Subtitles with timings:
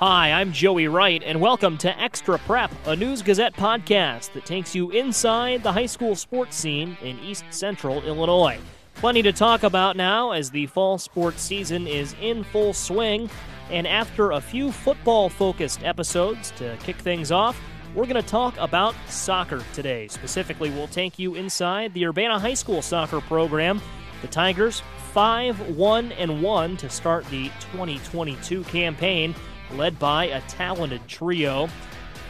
[0.00, 4.72] Hi, I'm Joey Wright, and welcome to Extra Prep, a News Gazette podcast that takes
[4.72, 8.60] you inside the high school sports scene in East Central Illinois.
[8.94, 13.28] Plenty to talk about now as the fall sports season is in full swing,
[13.72, 17.60] and after a few football focused episodes to kick things off,
[17.96, 20.06] we're going to talk about soccer today.
[20.06, 23.82] Specifically, we'll take you inside the Urbana High School soccer program.
[24.22, 24.80] The Tigers
[25.12, 29.34] 5 1 and 1 to start the 2022 campaign
[29.74, 31.68] led by a talented trio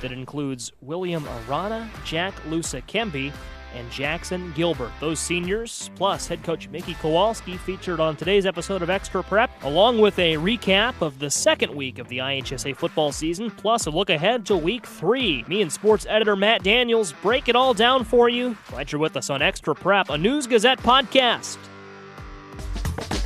[0.01, 3.33] that includes William Arana, Jack Lusakembi,
[3.75, 4.92] and Jackson Gilbert.
[5.00, 10.00] Those seniors, plus head coach Miki Kowalski, featured on today's episode of Extra Prep, along
[10.00, 14.11] with a recap of the second week of the IHSA football season, plus a look
[14.11, 15.44] ahead to week three.
[15.48, 18.56] Me and sports editor Matt Daniels break it all down for you.
[18.69, 21.59] Glad you're with us on Extra Prep, a News Gazette podcast.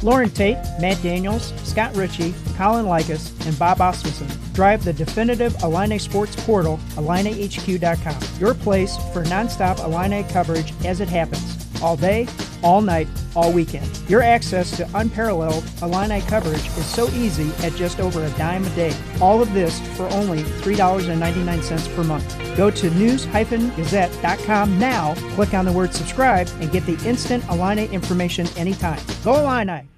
[0.02, 5.98] Lauren Tate, Matt Daniels, Scott Richey, Colin Likas, and Bob Asmussen drive the definitive Illini
[5.98, 8.40] sports portal, IlliniHQ.com.
[8.40, 12.26] Your place for nonstop Illini coverage as it happens, all day,
[12.62, 13.88] all night, all weekend.
[14.08, 18.70] Your access to unparalleled Illini coverage is so easy at just over a dime a
[18.70, 18.94] day.
[19.20, 22.56] All of this for only $3.99 per month.
[22.56, 28.46] Go to news-gazette.com now, click on the word subscribe, and get the instant Illini information
[28.56, 29.00] anytime.
[29.24, 29.88] Go Illini!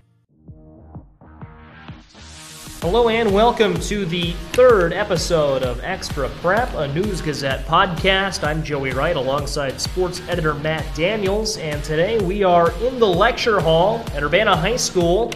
[2.84, 8.46] Hello and welcome to the third episode of Extra Prep, a News Gazette podcast.
[8.46, 13.58] I'm Joey Wright alongside sports editor Matt Daniels, and today we are in the lecture
[13.58, 15.32] hall at Urbana High School,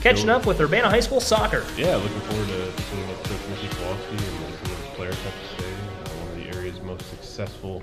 [0.00, 1.64] catching up with Urbana High School soccer.
[1.76, 5.34] Yeah, looking forward to seeing what Coach Miki Kowalski and some of the players have
[5.34, 5.68] to say.
[5.68, 7.82] Uh, one of the area's most successful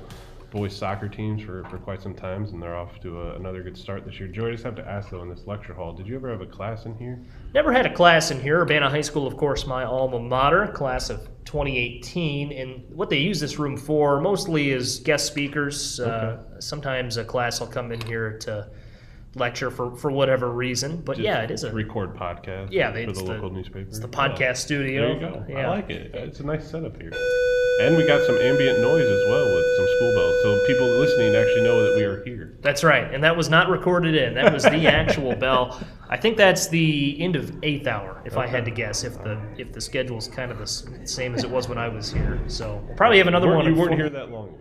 [0.53, 3.75] boys soccer teams for, for quite some times, and they're off to a, another good
[3.75, 4.29] start this year.
[4.29, 6.41] Joey, I just have to ask though, in this lecture hall, did you ever have
[6.41, 7.19] a class in here?
[7.55, 8.61] Never had a class in here.
[8.61, 12.51] Urbana High School, of course, my alma mater, class of 2018.
[12.51, 15.99] And what they use this room for mostly is guest speakers.
[15.99, 18.69] Uh, sometimes a class will come in here to
[19.33, 20.97] lecture for, for whatever reason.
[21.01, 22.67] But Just yeah, it is a record podcast.
[22.71, 23.87] Yeah, for the, the- local newspaper.
[23.89, 24.29] it's the Yeah.
[24.29, 25.01] podcast studio.
[25.01, 25.45] There you go.
[25.49, 25.67] Yeah.
[25.67, 26.13] I like it.
[26.13, 27.11] It's a nice setup here.
[27.81, 31.35] And we got some ambient noise as well with some school bells, so people listening
[31.35, 32.56] actually know that we are here.
[32.61, 34.35] That's right, and that was not recorded in.
[34.35, 35.81] That was the actual bell.
[36.07, 39.03] I think that's the end of eighth hour, if I had to guess.
[39.03, 42.12] If the if the schedule's kind of the same as it was when I was
[42.13, 43.66] here, so we'll probably have another You one.
[43.66, 44.56] You weren't here that long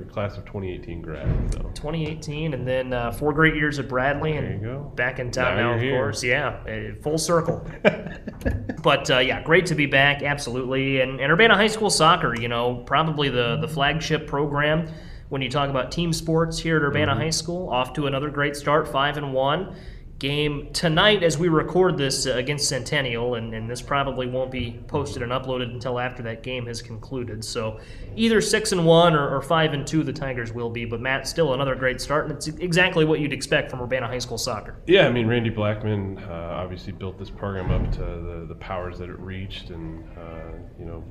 [0.00, 0.04] ago.
[0.04, 1.60] You were a class of 2018 grad, so.
[1.74, 4.92] 2018, and then uh, four great years at Bradley, and There you go.
[4.96, 5.96] back in town Now now, of here.
[5.96, 6.22] course.
[6.24, 7.66] Yeah, full circle.
[8.82, 11.00] but uh, yeah, great to be back, absolutely.
[11.00, 14.88] And, and Urbana High School soccer, you know, probably the the flagship program
[15.28, 17.20] when you talk about team sports here at Urbana Mm-hmm.
[17.20, 17.68] High School.
[17.70, 19.74] Off to another great start, five and one.
[20.20, 24.78] Game tonight as we record this uh, against Centennial, and, and this probably won't be
[24.86, 27.42] posted and uploaded until after that game has concluded.
[27.42, 27.80] So
[28.14, 30.84] either six and one or, or five and two, the Tigers will be.
[30.84, 34.18] But Matt, still another great start, and it's exactly what you'd expect from Urbana High
[34.18, 34.76] School soccer.
[34.86, 38.98] Yeah, I mean, Randy Blackman uh, obviously built this program up to the, the powers
[38.98, 41.02] that it reached, and uh, you know,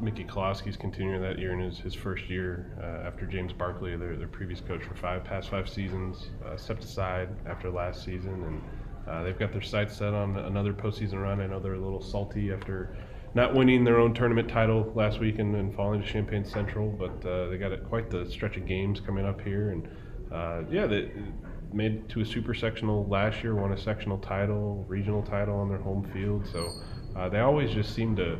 [0.00, 4.16] Miki Kowalski's continuing that year in his, his first year uh, after James Barkley, their,
[4.16, 8.62] their previous coach for five past five seasons, uh, stepped aside after last season, and
[9.08, 11.40] uh, they've got their sights set on another postseason run.
[11.40, 12.96] I know they're a little salty after
[13.34, 17.24] not winning their own tournament title last week and, and falling to Champaign Central, but
[17.28, 19.88] uh, they got quite the stretch of games coming up here, and
[20.32, 21.10] uh, yeah, they
[21.72, 25.78] made to a super sectional last year, won a sectional title, regional title on their
[25.78, 26.46] home field.
[26.46, 26.72] So
[27.16, 28.38] uh, they always just seem to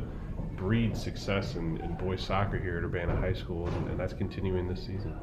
[0.61, 4.67] breed success in, in boys soccer here at Urbana High School, and, and that's continuing
[4.67, 5.17] this season.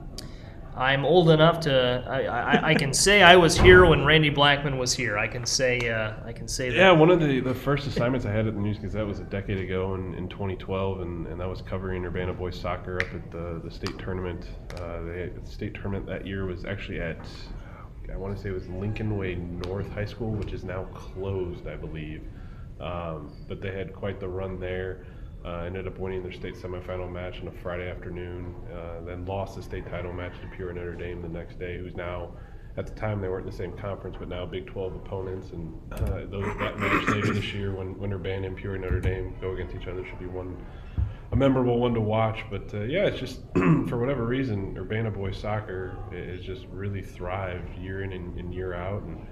[0.74, 4.78] I'm old enough to I, I, I can say I was here when Randy Blackman
[4.78, 5.16] was here.
[5.16, 6.76] I can say uh, I can say that.
[6.76, 9.24] Yeah, one of the, the first assignments I had at the News Gazette was a
[9.24, 13.30] decade ago in, in 2012, and, and that was covering Urbana boys soccer up at
[13.30, 14.44] the, the state tournament.
[14.74, 17.26] Uh, the state tournament that year was actually at,
[18.12, 21.68] I want to say it was Lincoln Way North High School, which is now closed,
[21.68, 22.22] I believe.
[22.80, 25.04] Um, but they had quite the run there.
[25.44, 29.54] Uh, ended up winning their state semifinal match on a Friday afternoon, uh, then lost
[29.56, 32.32] the state title match to Peoria Notre Dame the next day, who's now
[32.76, 35.74] at the time they weren't in the same conference, but now Big 12 opponents, and
[35.92, 39.74] uh, those, that match later this year when Urbana and Peoria Notre Dame go against
[39.74, 40.56] each other should be one
[41.32, 42.44] a memorable one to watch.
[42.50, 47.76] But uh, yeah, it's just for whatever reason, Urbana boys soccer has just really thrived
[47.78, 49.26] year in and, and year out, and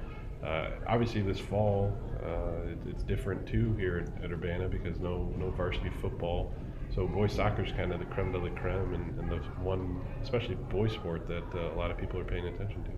[0.46, 1.92] uh, obviously this fall
[2.24, 6.52] uh, it, it's different too here at, at, Urbana because no no varsity football.
[6.94, 10.00] So boys soccer is kind of the creme de la creme, and, and the one,
[10.22, 12.90] especially boys sport, that uh, a lot of people are paying attention to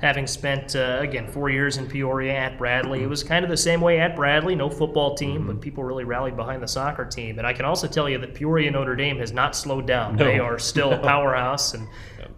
[0.00, 3.02] having spent uh, again four years in Peoria at Bradley.
[3.02, 6.04] It was kind of the same way at Bradley, no football team, but people really
[6.04, 7.38] rallied behind the soccer team.
[7.38, 10.16] And I can also tell you that Peoria Notre Dame has not slowed down.
[10.16, 10.24] No.
[10.24, 11.86] They are still a powerhouse, and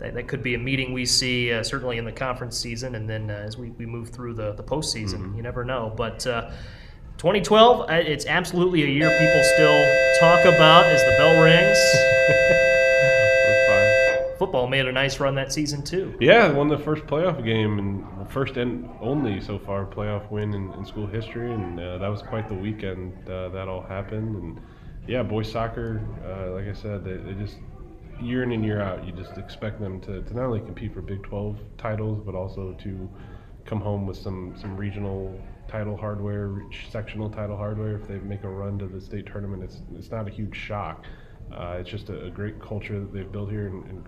[0.02, 3.08] that, that, could be a meeting we see uh, certainly in the conference season, and
[3.08, 5.36] then uh, as we, we move through the the postseason, mm-hmm.
[5.36, 5.92] you never know.
[5.96, 6.50] But uh,
[7.18, 9.84] 2012, uh, it's absolutely a year people still
[10.20, 11.78] talk about as the bell rings.
[14.42, 16.16] football made a nice run that season too.
[16.18, 20.72] Yeah, won the first playoff game and first and only so far playoff win in,
[20.72, 24.34] in school history, and uh, that was quite the weekend uh, that all happened.
[24.34, 24.60] And
[25.06, 27.58] yeah, boys soccer, uh, like I said, they, they, just
[28.22, 31.02] year in and year out, you just expect them to, to not only compete for
[31.02, 33.10] Big 12 titles, but also to
[33.64, 35.38] come home with some some regional
[35.68, 37.96] title hardware, sectional title hardware.
[37.96, 41.04] If they make a run to the state tournament, it's it's not a huge shock.
[41.52, 44.04] Uh, it's just a, a, great culture that they've built here, and, and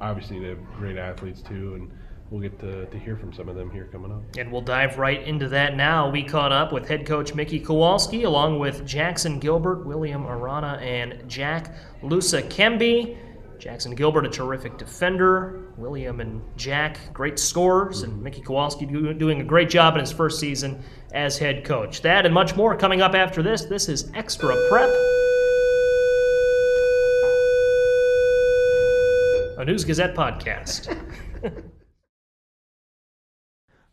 [0.00, 1.90] obviously they have great athletes too, and
[2.30, 4.22] we'll get to, to hear from some of them here coming up.
[4.36, 6.08] And we'll dive right into that now.
[6.08, 11.28] We caught up with head coach Miki Kowalski along with Jackson Gilbert, William Arana, and
[11.28, 13.16] Jack Lusakembi.
[13.58, 15.72] Jackson Gilbert, a terrific defender.
[15.76, 18.02] William and Jack, great scorers.
[18.02, 18.22] And mm-hmm.
[18.22, 20.82] Miki Kowalski doing a great job in his first season
[21.12, 22.02] as head coach.
[22.02, 23.64] That and much more coming up after this.
[23.64, 24.90] This is Extra Prep.
[29.58, 30.96] a News Gazette podcast.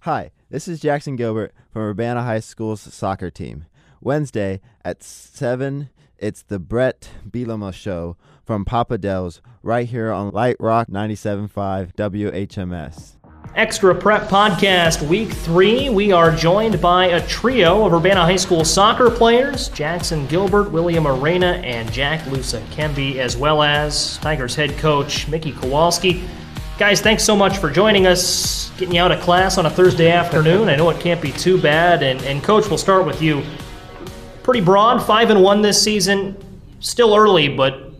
[0.02, 3.66] Hi, this is Jackson Gilbert from Urbana High School's soccer team.
[4.00, 5.90] Wednesday at 7,
[6.20, 13.14] it's the Brett Bielema Show from Papa Dell's right here on Light Rock 97.5 WHMS.
[13.56, 15.90] Extra Prep Podcast Week 3.
[15.90, 21.08] We are joined by a trio of Urbana High School soccer players Jackson Gilbert, William
[21.08, 26.24] Arana, and Jack Lusakembi, as well as Tigers head coach Miki Kowalski.
[26.78, 30.12] Guys, thanks so much for joining us, getting you out of class on a Thursday
[30.12, 30.68] afternoon.
[30.68, 32.04] I know it can't be too bad.
[32.04, 33.42] And, and Coach, we'll start with you.
[34.46, 36.38] Pretty broad, 5 and 1 this season.
[36.80, 37.92] Still early, but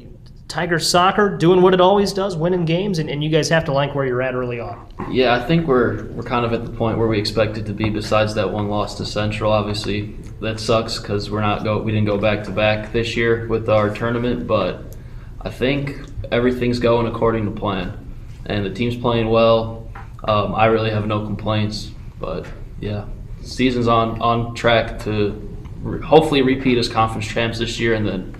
[0.48, 3.74] Tiger soccer doing what it always does, winning games, and, and you guys have to
[3.74, 4.88] like where you're at early on.
[5.10, 7.90] Yeah, I think we're we're kind of at the point where we expected to be.
[7.90, 12.06] Besides that one loss to Central, obviously that sucks because we're not go we didn't
[12.06, 14.46] go back to back this year with our tournament.
[14.46, 14.96] But
[15.42, 16.00] I think
[16.32, 17.98] everything's going according to plan,
[18.46, 19.90] and the team's playing well.
[20.26, 21.90] Um, I really have no complaints,
[22.20, 22.46] but
[22.80, 23.06] yeah,
[23.42, 25.45] season's on on track to
[26.04, 28.36] hopefully repeat as conference champs this year, and then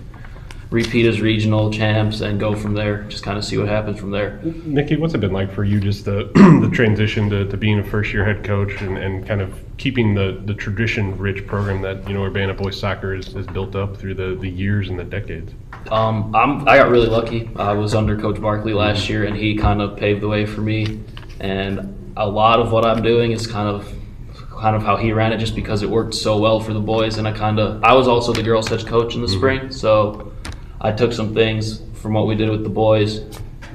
[0.70, 3.02] repeat as regional champs and go from there.
[3.04, 4.40] Just kind of see what happens from there.
[4.42, 7.84] Nikki, what's it been like for you just the, the transition to, to being a
[7.84, 12.06] first year head coach and, and kind of keeping the, the tradition rich program that,
[12.08, 15.04] you know, Urbana boys soccer has, has built up through the, the years and the
[15.04, 15.52] decades?
[15.90, 17.48] Um, I'm, I got really lucky.
[17.56, 20.62] I was under Coach Barkley last year and he kind of paved the way for
[20.62, 21.00] me.
[21.38, 23.95] And a lot of what I'm doing is kind of
[24.60, 27.18] kind of how he ran it just because it worked so well for the boys
[27.18, 29.36] and I kind of I was also the girls head coach in the mm-hmm.
[29.36, 30.32] spring so
[30.80, 33.22] I took some things from what we did with the boys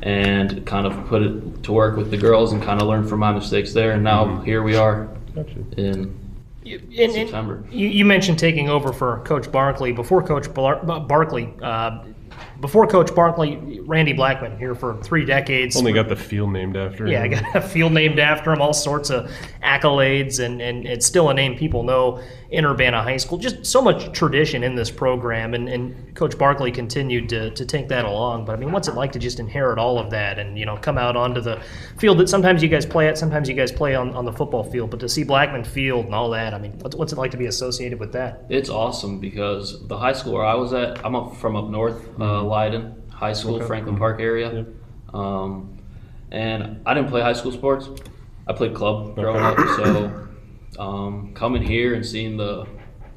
[0.03, 3.19] and kind of put it to work with the girls and kind of learned from
[3.19, 3.91] my mistakes there.
[3.91, 4.43] And now mm-hmm.
[4.43, 5.63] here we are gotcha.
[5.77, 6.17] in
[6.63, 7.63] in, September.
[7.71, 9.91] You, you, mentioned taking over for Coach Barkley.
[9.91, 12.03] Before Coach Bar- Barkley, uh,
[12.61, 15.75] before Coach Barkley, Randy Blackman here for three decades.
[15.75, 17.11] Only got the field named after him.
[17.11, 18.61] Yeah, got a field named after him.
[18.61, 19.29] All sorts of
[19.63, 23.37] accolades, and and it's still a name people know in Urbana High School.
[23.37, 27.87] Just so much tradition in this program, and, and Coach Barkley continued to, to take
[27.87, 28.45] that along.
[28.45, 30.77] But I mean, what's it like to just inherit all of that and you know
[30.77, 31.61] come out onto the
[31.97, 34.63] field that sometimes you guys play at, sometimes you guys play on, on the football
[34.63, 37.31] field, but to see Blackman Field and all that, I mean, what's, what's it like
[37.31, 38.45] to be associated with that?
[38.49, 42.07] It's awesome because the high school where I was at, I'm up from up north,
[42.19, 43.65] uh, Leyden High School, okay.
[43.65, 44.53] Franklin Park area.
[44.53, 44.67] Yep.
[45.13, 45.77] Um,
[46.31, 47.89] and I didn't play high school sports.
[48.47, 50.27] I played club growing up, so
[50.79, 52.67] um, coming here and seeing the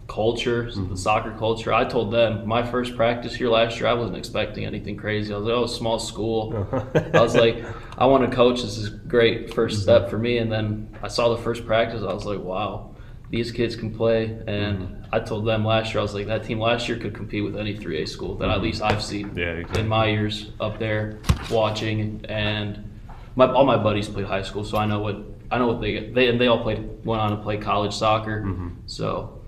[0.07, 0.91] culture, mm-hmm.
[0.91, 1.73] the soccer culture.
[1.73, 5.33] I told them my first practice here last year, I wasn't expecting anything crazy.
[5.33, 6.69] I was like, oh, small school.
[6.95, 7.64] I was like,
[7.97, 8.62] I want to coach.
[8.62, 9.81] This is great 1st mm-hmm.
[9.81, 10.38] step for me.
[10.38, 12.03] And then I saw the first practice.
[12.03, 12.95] I was like, wow,
[13.31, 14.25] these kids can play.
[14.47, 15.04] And mm-hmm.
[15.12, 17.57] I told them last year, I was like, that team last year could compete with
[17.57, 18.64] any 3A school that at mm-hmm.
[18.64, 19.81] least I've seen yeah, exactly.
[19.81, 21.19] in my years up there
[21.50, 22.25] watching.
[22.28, 23.00] And
[23.37, 25.16] my, all my buddies played high school, so I know what
[25.50, 28.43] I know what they they and they all played went on to play college soccer.
[28.43, 28.69] Mm-hmm.
[28.87, 29.43] So,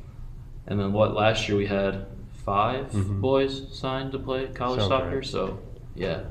[0.66, 2.06] and then what last year we had
[2.44, 4.88] 5 boys signed to play college Mm-hmm.
[4.88, 5.16] Sounds soccer.
[5.16, 5.26] right.
[5.26, 5.58] So
[5.94, 6.24] yeah,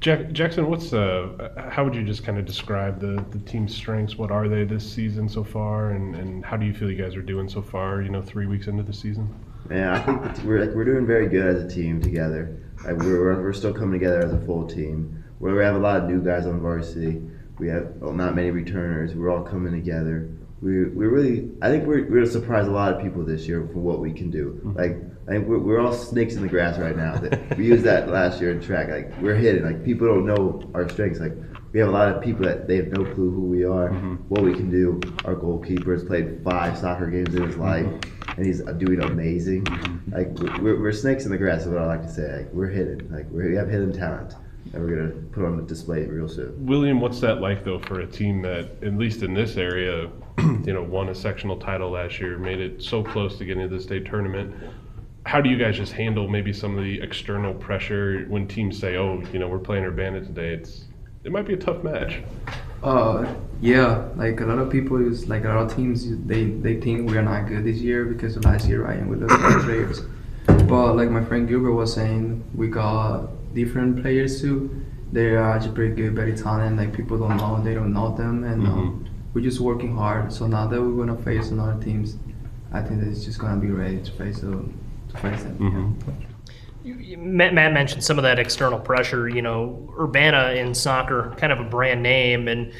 [0.00, 4.16] Jack, Jackson, what's uh, how would you just kind of describe the, the team's strengths?
[4.16, 7.16] What are they this season so far, and, and how do you feel you guys
[7.16, 8.02] are doing so far?
[8.02, 9.34] You know, three weeks into the season.
[9.70, 12.62] Yeah, I think that we're like we're doing very good as a team together.
[12.84, 15.24] Like we're we're, we're still coming together as a full team.
[15.38, 17.22] Where we have a lot of new guys on varsity.
[17.58, 19.14] We have well, not many returners.
[19.14, 20.30] We're all coming together.
[20.60, 23.66] We we really I think we're we're gonna surprise a lot of people this year
[23.72, 24.60] for what we can do.
[24.76, 27.16] Like I think we're, we're all snakes in the grass right now.
[27.16, 28.88] That- we used that last year in track.
[28.88, 29.64] Like we're hidden.
[29.64, 31.18] Like people don't know our strengths.
[31.18, 31.32] Like
[31.72, 34.14] we have a lot of people that they have no clue who we are, mm-hmm.
[34.28, 35.00] what we can do.
[35.24, 37.62] Our goalkeeper has played five soccer games in his mm-hmm.
[37.62, 39.64] life, and he's doing amazing.
[39.64, 40.14] Mm-hmm.
[40.14, 41.62] Like we're, we're snakes in the grass.
[41.62, 42.38] Is what I like to say.
[42.38, 43.08] Like we're hidden.
[43.12, 44.34] Like we're, we have hidden talent,
[44.72, 46.54] and we're gonna put on the display real soon.
[46.64, 50.72] William, what's that like though for a team that, at least in this area, you
[50.72, 53.82] know, won a sectional title last year, made it so close to getting to the
[53.82, 54.54] state tournament?
[55.26, 58.96] How do you guys just handle maybe some of the external pressure when teams say,
[58.96, 60.54] "Oh, you know, we're playing Urbana today"?
[60.54, 60.84] It's
[61.24, 62.20] it might be a tough match.
[62.80, 63.26] Uh,
[63.60, 67.10] yeah, like a lot of people is like a lot of teams they they think
[67.10, 68.98] we are not good this year because of last year, right?
[68.98, 70.02] And we lost players.
[70.46, 74.70] But like my friend Gilbert was saying, we got different players too.
[75.10, 76.78] They are actually pretty good, very talented.
[76.78, 80.32] Like people don't know, they don't know them, and um, we're just working hard.
[80.32, 82.16] So now that we're gonna face another teams,
[82.72, 84.85] I think that it's just gonna be ready to face them.
[85.16, 85.98] To face them.
[87.18, 89.28] Matt, Matt mentioned some of that external pressure.
[89.28, 92.72] You know, Urbana in soccer, kind of a brand name, and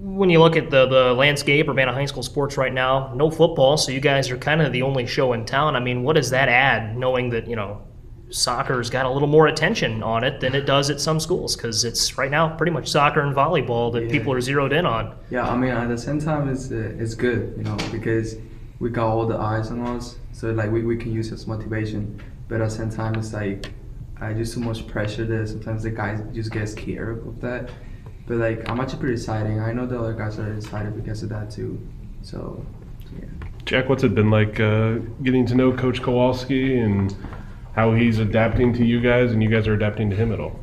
[0.00, 3.76] when you look at the the landscape, Urbana high school sports right now, no football,
[3.76, 5.74] so you guys are kind of the only show in town.
[5.74, 7.82] I mean, what does that add, knowing that you know
[8.30, 11.56] soccer's got a little more attention on it than it does at some schools?
[11.56, 15.16] Because it's right now pretty much soccer and volleyball that people are zeroed in on.
[15.30, 18.36] Yeah, I mean at the same time it's uh, it's good, you know, because
[18.80, 22.22] we got all the eyes on us, so like we, we can use as motivation.
[22.46, 23.72] But at the same time, it's like
[24.20, 27.70] I just so much pressure that sometimes the guys just get scared of that.
[28.28, 29.58] But like I'm actually pretty excited.
[29.58, 31.80] I know the other guys are excited because of that too.
[32.22, 32.64] So
[33.20, 33.26] yeah.
[33.64, 37.16] Jack, what's it been like uh, getting to know Coach Kowalski and
[37.74, 40.60] how he's adapting to you guys, and you guys are adapting to him at all?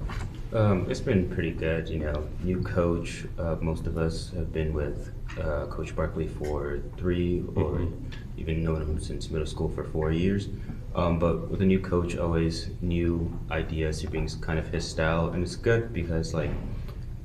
[0.56, 2.30] Um, it's been pretty good, you know.
[2.42, 7.86] New coach, uh, most of us have been with uh, Coach Barkley for three or
[8.38, 10.48] even known him since middle school for four years.
[10.96, 14.00] Um, but with a new coach, always new ideas.
[14.00, 16.52] He brings kind of his style, and it's good because like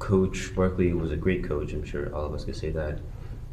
[0.01, 1.73] Coach Barkley was a great coach.
[1.73, 2.99] I'm sure all of us could say that.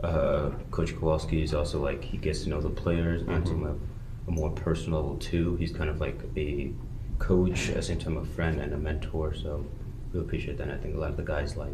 [0.04, 3.76] Uh, coach Kowalski is also like he gets to know the players onto a,
[4.28, 5.56] a more personal level too.
[5.58, 6.74] He's kind of like a
[7.20, 9.34] coach, at the same time a friend and a mentor.
[9.34, 9.66] So
[10.14, 10.64] we appreciate that.
[10.64, 11.72] And I think a lot of the guys like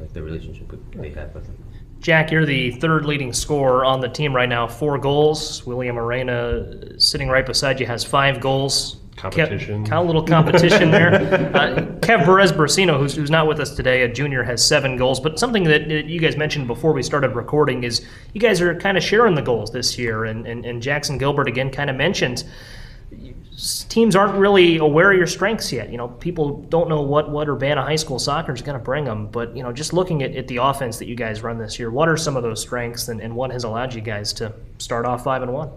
[0.00, 1.56] like the relationship with- they have with him.
[2.00, 5.66] Jack, you're the third leading scorer on the team right now, four goals.
[5.66, 8.98] William Arana, sitting right beside you, has five goals.
[9.16, 9.84] Competition.
[9.84, 11.08] Kev, a little competition there.
[11.58, 15.18] Uh, Kev Perez Brasino, who's, who's not with us today, a junior, has seven goals.
[15.18, 18.78] But something that uh, you guys mentioned before we started recording is you guys are
[18.78, 20.26] kind of sharing the goals this year.
[20.26, 22.44] And, and, and Jackson Gilbert, again, kind of mentioned
[23.88, 25.90] teams aren't really aware of your strengths yet.
[25.90, 29.04] You know, people don't know what, what Urbana High School soccer is going to bring
[29.04, 29.26] them.
[29.26, 31.90] But, you know, just looking at, at the offense that you guys run this year,
[31.90, 35.06] what are some of those strengths and, and what has allowed you guys to start
[35.06, 35.70] off 5 and 1?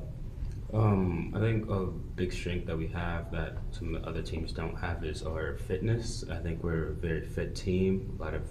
[0.73, 5.03] Um, I think a big strength that we have that some other teams don't have
[5.03, 6.23] is our fitness.
[6.31, 8.15] I think we're a very fit team.
[8.19, 8.43] A lot of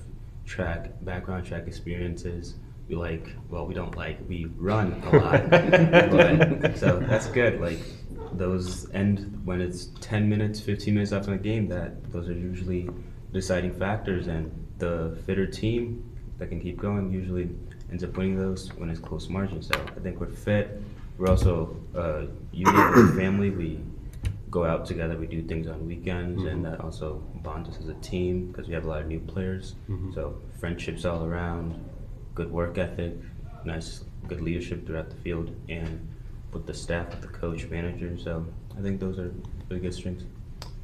[0.45, 2.57] track background, track experiences.
[2.89, 5.51] We like, well, we don't like, we run a lot.
[5.51, 7.61] but, so that's good.
[7.61, 7.79] Like
[8.33, 11.69] those end when it's 10 minutes, 15 minutes after the game.
[11.69, 12.89] That those are usually
[13.33, 16.05] deciding factors, and the fitter team
[16.39, 17.51] that can keep going usually
[17.91, 19.69] ends up winning those when it's close margins.
[19.69, 20.83] So I think we're fit.
[21.19, 23.51] We're also uh, unique as a family.
[23.51, 23.81] We
[24.51, 25.17] go out together.
[25.17, 28.75] We do things on weekends, and that also bonds us as a team because we
[28.75, 29.75] have a lot of new players.
[30.15, 31.75] So friendships all around,
[32.35, 33.15] good work ethic,
[33.65, 36.09] nice, good leadership throughout the field, and
[36.53, 38.17] with the staff, with the coach, manager.
[38.19, 38.47] So
[38.79, 39.33] I think those are
[39.69, 40.25] really good strengths.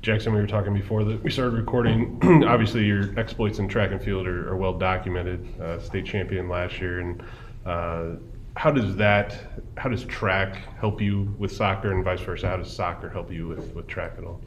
[0.02, 2.20] Jackson, we were talking before that we started recording.
[2.46, 5.60] Obviously, your exploits in track and field are, are well documented.
[5.60, 7.22] Uh, state champion last year, and
[7.64, 8.10] uh,
[8.56, 9.36] how does that,
[9.76, 12.48] how does track help you with soccer, and vice versa?
[12.48, 14.40] How does soccer help you with, with track at all?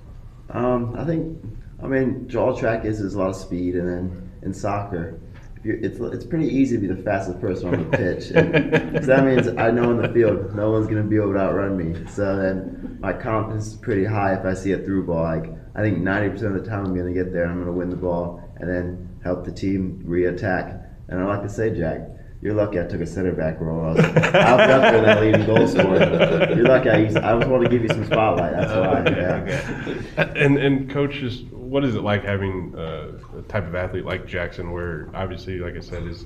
[0.51, 1.37] Um, I think,
[1.83, 5.28] I mean, all track is is a lot of speed, and then in soccer, if
[5.28, 5.28] you're,
[5.63, 8.31] it's it's pretty easy to be the fastest person on the pitch.
[8.31, 11.39] And, so that means I know in the field, no one's gonna be able to
[11.39, 12.07] outrun me.
[12.09, 15.23] So then my confidence is pretty high if I see a through ball.
[15.23, 17.97] Like I think 90% of the time I'm gonna get there, I'm gonna win the
[17.97, 20.81] ball, and then help the team re-attack.
[21.09, 22.01] And I like to say, Jack,
[22.41, 23.83] you're lucky I took a center back role.
[23.83, 26.53] I was, I was up there that leading goal scorer.
[26.55, 28.53] You're lucky I, used, I was want to give you some spotlight.
[28.53, 29.03] That's oh, why.
[29.09, 30.33] Yeah.
[30.35, 34.25] And and coach, just what is it like having uh, a type of athlete like
[34.25, 36.25] Jackson, where obviously, like I said, his,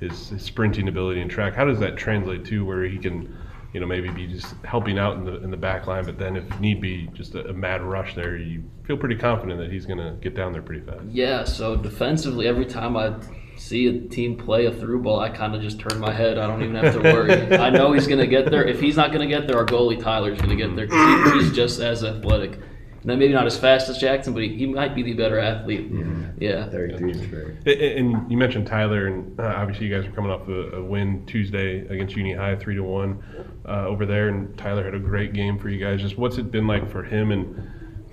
[0.00, 1.54] his his sprinting ability and track.
[1.54, 3.36] How does that translate to where he can,
[3.72, 6.36] you know, maybe be just helping out in the in the back line, but then
[6.36, 9.84] if need be, just a, a mad rush there, you feel pretty confident that he's
[9.84, 11.04] going to get down there pretty fast.
[11.10, 13.14] Yeah, so defensively, every time I
[13.56, 16.38] see a team play a through ball, I kind of just turn my head.
[16.38, 17.56] I don't even have to worry.
[17.58, 18.64] I know he's going to get there.
[18.64, 21.32] If he's not going to get there, our goalie Tyler's going to get there because
[21.32, 22.58] he, he's just as athletic.
[23.08, 25.90] Now, maybe not as fast as Jackson, but he, he might be the better athlete.
[26.38, 26.68] Yeah.
[26.68, 27.54] 33 is great.
[27.66, 30.82] A- And you mentioned Tyler, and uh, obviously you guys are coming off a, a
[30.84, 33.22] win Tuesday against Uni High, three to one
[33.66, 36.00] uh, over there, and Tyler had a great game for you guys.
[36.02, 37.70] Just what's it been like for him, and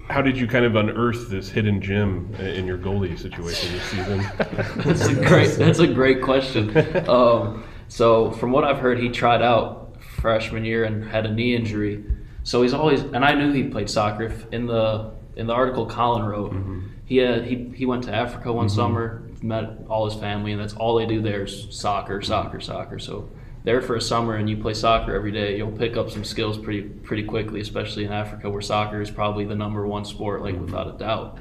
[0.07, 4.19] how did you kind of unearth this hidden gem in your goalie situation this season?
[4.77, 5.57] That's a great.
[5.57, 6.69] That's a great question.
[7.09, 11.55] Um, so from what I've heard, he tried out freshman year and had a knee
[11.55, 12.03] injury.
[12.45, 14.23] So he's always, and I knew he played soccer.
[14.23, 16.87] If- In the in the article Colin wrote, mm-hmm.
[17.03, 18.75] he had he he went to Africa one mm-hmm.
[18.75, 22.23] summer, met all his family, and that's all they do there is soccer, mm-hmm.
[22.23, 22.99] soccer, soccer.
[22.99, 23.29] So
[23.65, 26.57] there for a summer and you play soccer every day, you'll pick up some skills
[26.57, 30.57] pretty pretty quickly, especially in Africa where soccer is probably the number one sport, like
[30.57, 31.39] without a doubt.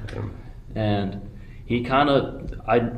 [0.73, 1.29] And
[1.65, 2.89] he kind of I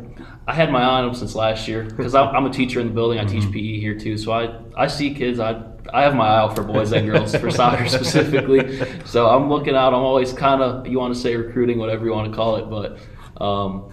[0.45, 2.93] I had my eye on him since last year because I'm a teacher in the
[2.93, 3.19] building.
[3.19, 3.53] I teach mm-hmm.
[3.53, 5.39] PE here too, so I I see kids.
[5.39, 8.79] I I have my eye out for boys and girls for soccer specifically.
[9.05, 9.93] So I'm looking out.
[9.93, 12.69] I'm always kind of you want to say recruiting, whatever you want to call it,
[12.69, 12.99] but.
[13.41, 13.91] Um,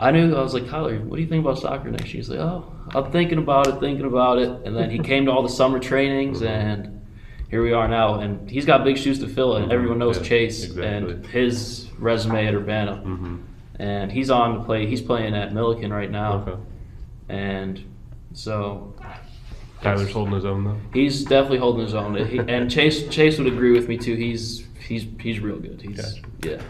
[0.00, 2.20] I knew I was like Tyler, what do you think about soccer next year?
[2.20, 5.32] He's like, oh, I'm thinking about it, thinking about it, and then he came to
[5.32, 6.46] all the summer trainings, mm-hmm.
[6.46, 7.06] and
[7.50, 8.20] here we are now.
[8.20, 9.72] And he's got big shoes to fill, and mm-hmm.
[9.72, 10.86] everyone knows Yeah, Chase exactly.
[10.86, 13.38] and his resume at Urbana, Mhm.
[13.78, 14.86] and he's on to play.
[14.86, 16.60] He's playing at Millikin right now, Okay.
[17.28, 17.80] and
[18.32, 18.94] so
[19.82, 20.76] Tyler's holding his own though.
[20.92, 22.14] he's definitely holding his own.
[22.26, 24.14] He, and Chase Chase would agree with me too.
[24.14, 25.80] He's he's he's real good.
[25.82, 26.56] He's Gotcha.
[26.56, 26.62] yeah.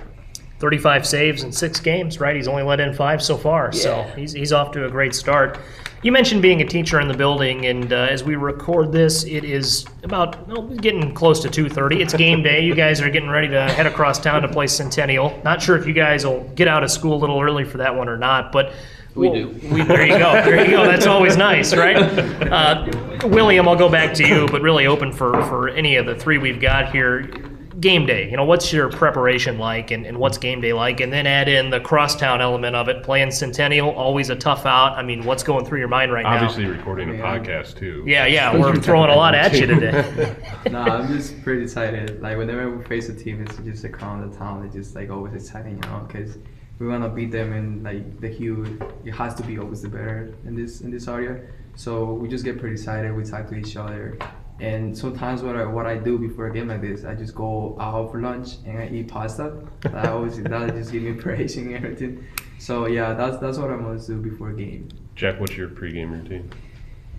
[0.61, 2.35] 35 saves in six games, right?
[2.35, 5.57] He's only let in five so far, so he's, he's off to a great start.
[6.01, 9.43] You mentioned being a teacher in the building, and uh, as we record this, it
[9.43, 12.01] is about well, getting close to 2:30.
[12.01, 12.65] It's game day.
[12.65, 15.41] You guys are getting ready to head across town to play Centennial.
[15.43, 17.97] Not sure if you guys will get out of school a little early for that
[17.97, 18.75] one or not, but
[19.17, 19.49] We well, do.
[19.73, 20.33] We, there you go.
[20.35, 20.85] There you go.
[20.85, 21.97] That's always nice, right?
[22.49, 22.89] Uh,
[23.25, 26.39] William, I'll go back to you, but really open for for any of the three
[26.39, 27.29] we've got here
[27.81, 28.31] game day.
[28.31, 31.01] You know, what's your preparation like and, and what's game day like?
[31.01, 34.97] And then add in the crosstown element of it, playing Centennial, always a tough out.
[34.97, 36.71] I mean, what's going through your mind right Obviously now?
[36.71, 38.05] Obviously, recording a podcast too.
[38.07, 40.35] Yeah, yeah, we're throwing a lot at you today.
[40.71, 42.21] nah, I'm just pretty excited.
[42.21, 44.65] Like whenever we face a team, it's just a crown the town.
[44.65, 46.39] It's just like always exciting, you know, because
[46.79, 48.81] we wanna beat them and like the huge.
[49.05, 51.41] It has to be always the better in this in this area.
[51.75, 53.15] So we just get pretty excited.
[53.15, 54.19] We talk to each other,
[54.61, 57.77] and sometimes what I what I do before a game like this, I just go
[57.81, 59.57] out for lunch and I eat pasta.
[59.81, 62.27] That always that just give me inspiration and everything.
[62.59, 64.89] So yeah, that's that's what I must do before a game.
[65.15, 66.51] Jack, what's your pregame routine?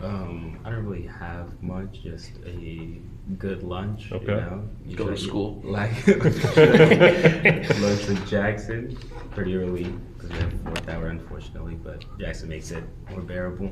[0.02, 2.98] Um, I don't really have much, just a
[3.38, 4.12] good lunch.
[4.14, 4.28] Okay.
[4.28, 4.70] You know?
[4.96, 5.62] Go to school.
[5.66, 8.98] Like lunch with Jackson
[9.32, 11.76] pretty early because we have fourth hour, unfortunately.
[11.76, 13.72] But Jackson makes it more bearable.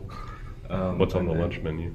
[0.69, 1.93] Um, What's on the then- lunch menu?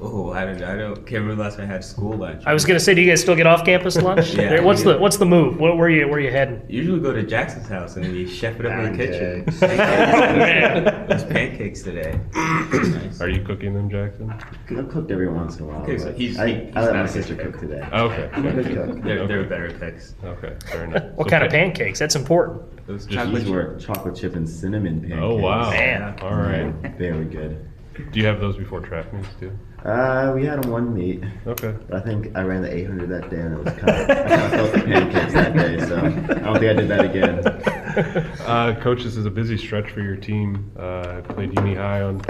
[0.00, 2.42] Oh, I don't, I don't can't remember the last time I had school lunch.
[2.46, 4.34] I was gonna say, do you guys still get off campus lunch?
[4.34, 4.60] Yeah.
[4.60, 5.58] What's the what's the move?
[5.60, 6.60] Where, where you where are you heading?
[6.68, 9.44] Usually go to Jackson's house and we chef it up in the kitchen.
[9.44, 9.60] Pancakes.
[9.60, 11.06] Man.
[11.08, 12.18] There's pancakes today.
[12.34, 13.20] nice.
[13.20, 14.30] Are you cooking them, Jackson?
[14.32, 15.82] I've cooked every once in a while.
[15.82, 17.52] Okay, so but he's- I, he's I let not my a sister cook.
[17.52, 17.88] cook today.
[17.92, 18.30] Okay.
[18.32, 19.02] I'm a good cook.
[19.02, 19.48] They're, they're Okay.
[19.48, 20.14] better cooks.
[20.24, 21.04] Okay, fair enough.
[21.14, 21.98] What So kind of pa- pancakes?
[22.00, 22.86] That's important.
[22.88, 25.20] Those These chocolate were chocolate chip and cinnamon pancakes.
[25.22, 25.70] Oh wow!
[25.70, 26.18] Man.
[26.20, 26.72] All right.
[26.98, 27.70] Very good.
[27.94, 29.56] Do you have those before track meets too?
[29.84, 31.22] Uh, we had them one meet.
[31.46, 31.74] Okay.
[31.88, 34.14] But I think I ran the 800 that day, and it was kind of I
[34.14, 35.78] kind of felt the pancakes that day.
[35.86, 37.70] So I don't think I did that again.
[37.94, 40.72] Uh, coach, this is a busy stretch for your team.
[40.76, 42.20] Uh, played Uni High on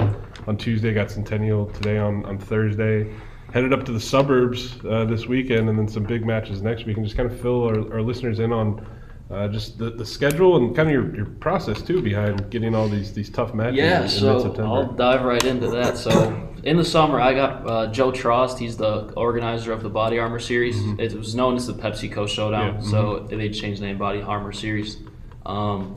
[0.46, 3.10] on Tuesday, got Centennial today on, on Thursday.
[3.52, 6.98] Headed up to the suburbs uh, this weekend, and then some big matches next week.
[6.98, 8.86] And just kind of fill our, our listeners in on
[9.30, 12.88] uh, just the, the schedule and kind of your, your process too behind getting all
[12.88, 14.54] these these tough matches in, Yeah, in so.
[14.58, 15.96] I'll dive right into that.
[15.96, 18.58] So in the summer, I got uh, Joe Trost.
[18.58, 20.76] He's the organizer of the Body Armor Series.
[20.98, 22.90] It was known as the PepsiCo Showdown, Mm-hmm.
[22.90, 24.98] So they changed the name Body Armor Series.
[25.46, 25.94] Um,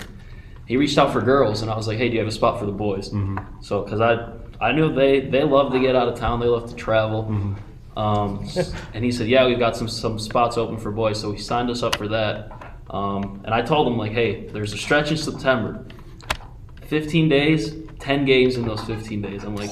[0.65, 2.59] he reached out for girls, and I was like, "Hey, do you have a spot
[2.59, 3.61] for the boys?" Mm-hmm.
[3.61, 6.69] So because I I knew they they love to get out of town, they love
[6.69, 7.23] to travel.
[7.23, 7.97] Mm-hmm.
[7.97, 8.47] Um,
[8.93, 11.69] and he said, "Yeah, we've got some some spots open for boys." So he signed
[11.69, 12.56] us up for that.
[12.89, 15.85] Um, and I told them like, "Hey, there's a stretch in September.
[16.87, 19.43] 15 days, 10 games in those 15 days.
[19.43, 19.71] I'm like,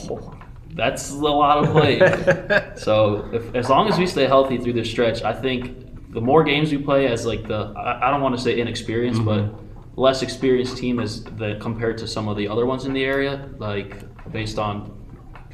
[0.73, 1.99] that's a lot of play.
[2.75, 6.43] so if, as long as we stay healthy through this stretch, I think the more
[6.43, 9.53] games we play as like the I, I don't want to say inexperienced, Mm-hmm.
[9.55, 9.61] but
[9.97, 13.49] less experienced team as the compared to some of the other ones in the area,
[13.59, 13.95] like
[14.33, 14.91] based on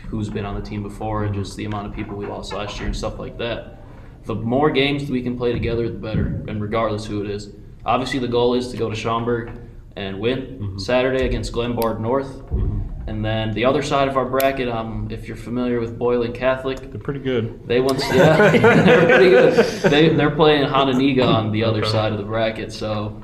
[0.07, 2.77] who's been on the team before and just the amount of people we lost last
[2.79, 3.80] year and stuff like that.
[4.25, 7.49] The more games we can play together, the better, and regardless who it is.
[7.85, 9.51] Obviously, the goal is to go to Schaumburg
[9.95, 10.77] and win mm-hmm.
[10.77, 12.27] Saturday against Glenbard North.
[12.27, 12.81] Mm-hmm.
[13.07, 16.79] And then the other side of our bracket, um, if you're familiar with Boylan Catholic,
[16.91, 17.67] They're pretty good.
[17.67, 19.91] they once yeah, they're pretty good.
[19.91, 23.21] They they're playing Hononegah on the other side of the bracket, so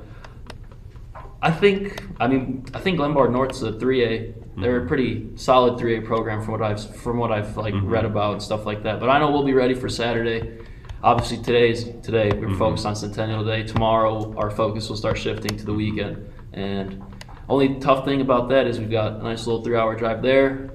[1.42, 4.34] I think I mean I think Glenbard North's a three A.
[4.58, 4.88] They're a mm-hmm.
[4.88, 8.42] pretty solid three A program from what I've from what I've like read about and
[8.42, 9.00] stuff like that.
[9.00, 10.58] But I know we'll be ready for Saturday.
[11.04, 12.58] Obviously today's today we're mm-hmm.
[12.58, 13.62] focused on Centennial Day.
[13.62, 16.34] Tomorrow our focus will start shifting to the weekend.
[16.54, 17.04] And
[17.48, 20.72] only tough thing about that is we've got a nice little three hour drive there,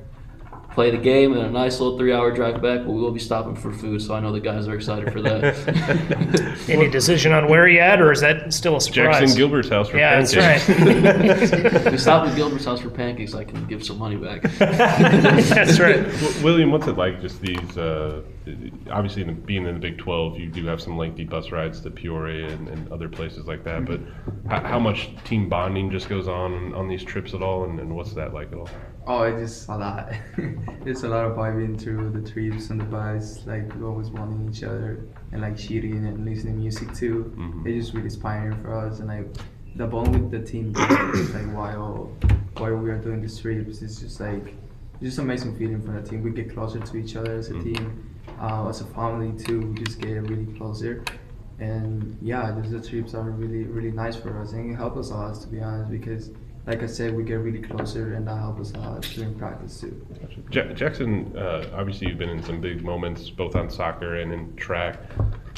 [0.72, 2.80] play the game, and a nice little three hour drive back.
[2.84, 5.20] But we will be stopping for food, so I know the guys are excited for
[5.22, 6.64] that.
[6.68, 9.18] Any decision on where yet, or is that still a surprise?
[9.20, 11.52] Jackson Gilbert's house for Yeah, that's pancakes.
[11.84, 11.92] right.
[11.92, 14.42] we stop at Gilbert's house for pancakes, I can give some money back.
[14.58, 16.02] that's right.
[16.04, 17.20] W- William, what's it like?
[17.20, 18.22] Just these, uh,
[18.90, 22.48] obviously, being in the Big 12, you do have some lengthy bus rides to Peoria
[22.48, 23.84] and, and other places like that.
[23.84, 24.00] But
[24.48, 27.94] how, how much team bonding just goes on on these trips at all, and, and
[27.94, 28.68] what's that like at all?
[29.06, 30.12] Oh, it's just a lot.
[30.86, 34.48] it's a lot of vibing through the trips on the bus, like we always wanting
[34.48, 37.32] each other and like cheating and listening to music too.
[37.36, 37.66] Mhm.
[37.66, 39.26] It's just really inspiring for us and like
[39.74, 42.12] the bond with the team like while
[42.58, 44.54] while we are doing these trips it's just like
[45.00, 46.22] it's just amazing feeling for the team.
[46.22, 47.64] We get closer to each other as a Mhm.
[47.64, 48.10] team,
[48.40, 49.60] uh, as a family too.
[49.60, 51.02] We just get really closer.
[51.58, 55.10] And yeah, just the trips are really really nice for us and it helps us
[55.10, 56.30] a lot to be honest because
[56.66, 60.06] like I said, we get really closer and that helps us lot during practice too.
[60.52, 64.54] Ja- Jackson, uh, obviously, you've been in some big moments both on soccer and in
[64.54, 65.00] track.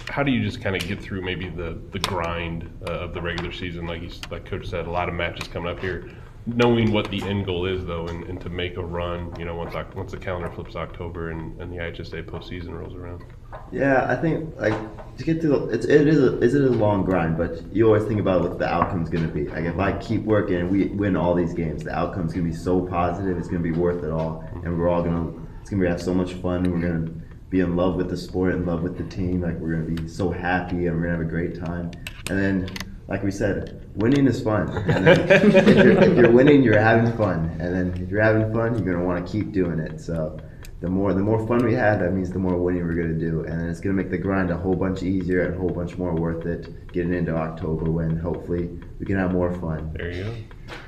[0.08, 3.20] How do you just kind of get through maybe the, the grind uh, of the
[3.20, 3.86] regular season?
[3.86, 6.10] Like he's, like Coach said, a lot of matches coming up here.
[6.46, 9.54] Knowing what the end goal is, though, and, and to make a run, you know,
[9.54, 13.24] once once the calendar flips October and, and the IHSA postseason rolls around.
[13.72, 14.74] Yeah, I think like
[15.16, 17.86] to get to the, it's it is a, is it a long grind, but you
[17.86, 19.46] always think about what the outcome's gonna be.
[19.48, 22.54] Like if I keep working and we win all these games, the outcome's gonna be
[22.54, 23.38] so positive.
[23.38, 26.12] It's gonna be worth it all, and we're all gonna it's gonna be have so
[26.12, 26.64] much fun.
[26.64, 27.10] We're gonna
[27.48, 29.40] be in love with the sport, in love with the team.
[29.42, 31.90] Like we're gonna be so happy, and we're gonna have a great time.
[32.28, 32.68] And then,
[33.06, 34.68] like we said, winning is fun.
[34.86, 37.56] If, you're, if you're winning, you're having fun.
[37.60, 40.00] And then if you're having fun, you're gonna want to keep doing it.
[40.00, 40.38] So
[40.84, 43.40] the more the more fun we have, that means the more winning we're gonna do,
[43.44, 45.96] and then it's gonna make the grind a whole bunch easier and a whole bunch
[45.96, 46.92] more worth it.
[46.92, 48.68] Getting into October when hopefully
[49.00, 49.90] we can have more fun.
[49.96, 50.34] There you go.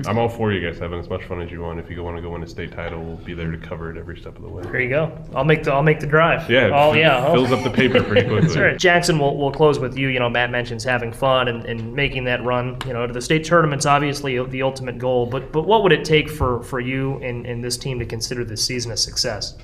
[0.06, 1.78] I'm all for you guys having as much fun as you want.
[1.80, 3.96] If you want to go win a state title, we'll be there to cover it
[3.96, 4.62] every step of the way.
[4.64, 5.18] There you go.
[5.34, 6.50] I'll make the I'll make the drive.
[6.50, 7.32] Yeah, Oh it yeah.
[7.32, 8.40] fills up the paper pretty quickly.
[8.48, 8.78] That's right.
[8.78, 10.08] Jackson, we'll, we'll close with you.
[10.08, 12.76] You know, Matt mentions having fun and, and making that run.
[12.86, 15.24] You know, to the state tournament's obviously the ultimate goal.
[15.24, 18.44] But but what would it take for for you and, and this team to consider
[18.44, 19.56] this season a success?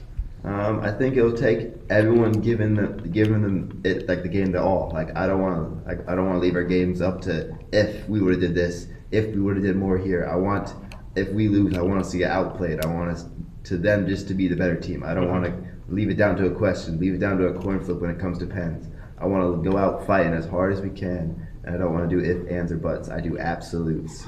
[0.45, 4.63] Um, I think it'll take everyone giving the giving them it like the game to
[4.63, 4.91] all.
[4.93, 7.57] Like I don't want to like I don't want to leave our games up to
[7.73, 10.29] if we would have did this, if we would have did more here.
[10.29, 10.75] I want
[11.15, 12.85] if we lose, I want us to get outplayed.
[12.85, 13.27] I want us
[13.65, 15.05] to them just to be the better team.
[15.05, 15.55] I don't want to
[15.89, 18.19] leave it down to a question, leave it down to a coin flip when it
[18.19, 18.89] comes to pens.
[19.19, 22.11] I want to go out fighting as hard as we can, and I don't want
[22.11, 23.09] to do if, ands, or buts.
[23.09, 24.27] I do absolutes.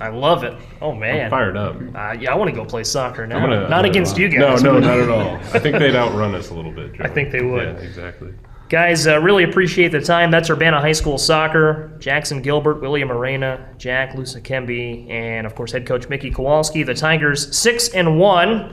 [0.00, 0.54] I love it.
[0.80, 1.24] Oh man.
[1.26, 1.76] I'm fired up.
[1.94, 3.40] Uh, yeah, I want to go play soccer now.
[3.40, 4.62] Gonna- Not against you guys.
[4.62, 5.36] no, no, not at all.
[5.54, 6.92] I think they'd outrun us a little bit.
[7.00, 7.62] I think they would.
[7.76, 8.32] Yeah, exactly.
[8.68, 10.30] Guys, uh, really appreciate the time.
[10.30, 11.94] That's Urbana High School soccer.
[11.98, 16.82] Jackson Gilbert, William Arana, Jack Lusakembi, and of course head coach Miki Kowalski.
[16.82, 18.70] The Tigers six and one,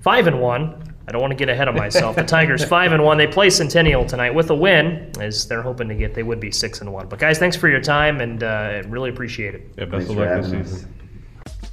[0.00, 0.91] five and one.
[1.08, 2.16] I don't want to get ahead of myself.
[2.16, 3.18] The Tigers five and one.
[3.18, 6.14] They play Centennial tonight with a win, as they're hoping to get.
[6.14, 7.08] They would be six and one.
[7.08, 9.62] But guys, thanks for your time and uh, really appreciate it.
[9.76, 10.70] Yeah, Thanks best of luck this having us.
[10.70, 10.94] season.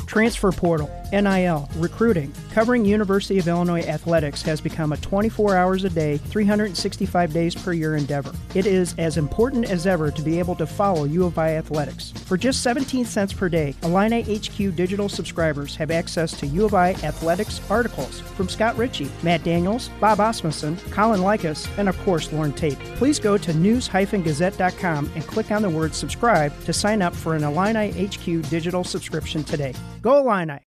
[0.09, 2.33] Transfer portal, NIL, recruiting.
[2.51, 7.73] Covering University of Illinois athletics has become a 24 hours a day, 365 days per
[7.73, 8.33] year endeavor.
[8.55, 12.11] It is as important as ever to be able to follow U of I athletics.
[12.25, 16.73] For just 17 cents per day, Illini HQ digital subscribers have access to U of
[16.73, 22.33] I athletics articles from Scott Richey, Matt Daniels, Bob Asmussen, Colin Likas, and of course
[22.33, 22.79] Lauren Tate.
[22.95, 27.43] Please go to news-gazette.com and click on the word subscribe to sign up for an
[27.43, 29.75] Illini HQ digital subscription today.
[30.01, 30.59] Go Illini!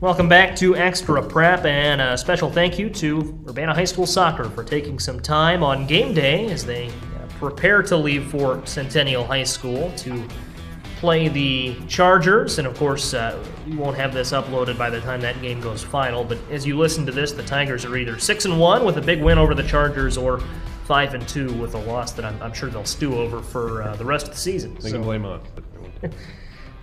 [0.00, 4.44] Welcome back to Extra Prep, and a special thank you to Urbana High School Soccer
[4.44, 6.92] for taking some time on game day as they uh,
[7.38, 10.22] prepare to leave for Centennial High School to
[10.98, 15.22] play the Chargers, and of course, uh, we won't have this uploaded by the time
[15.22, 16.24] that game goes final.
[16.24, 19.02] But as you listen to this, the Tigers are either six and one with a
[19.02, 20.42] big win over the Chargers, or
[20.88, 23.94] five and two with a loss that I'm, I'm sure they'll stew over for uh,
[23.96, 24.74] the rest of the season.
[24.76, 25.42] They So- can blame us.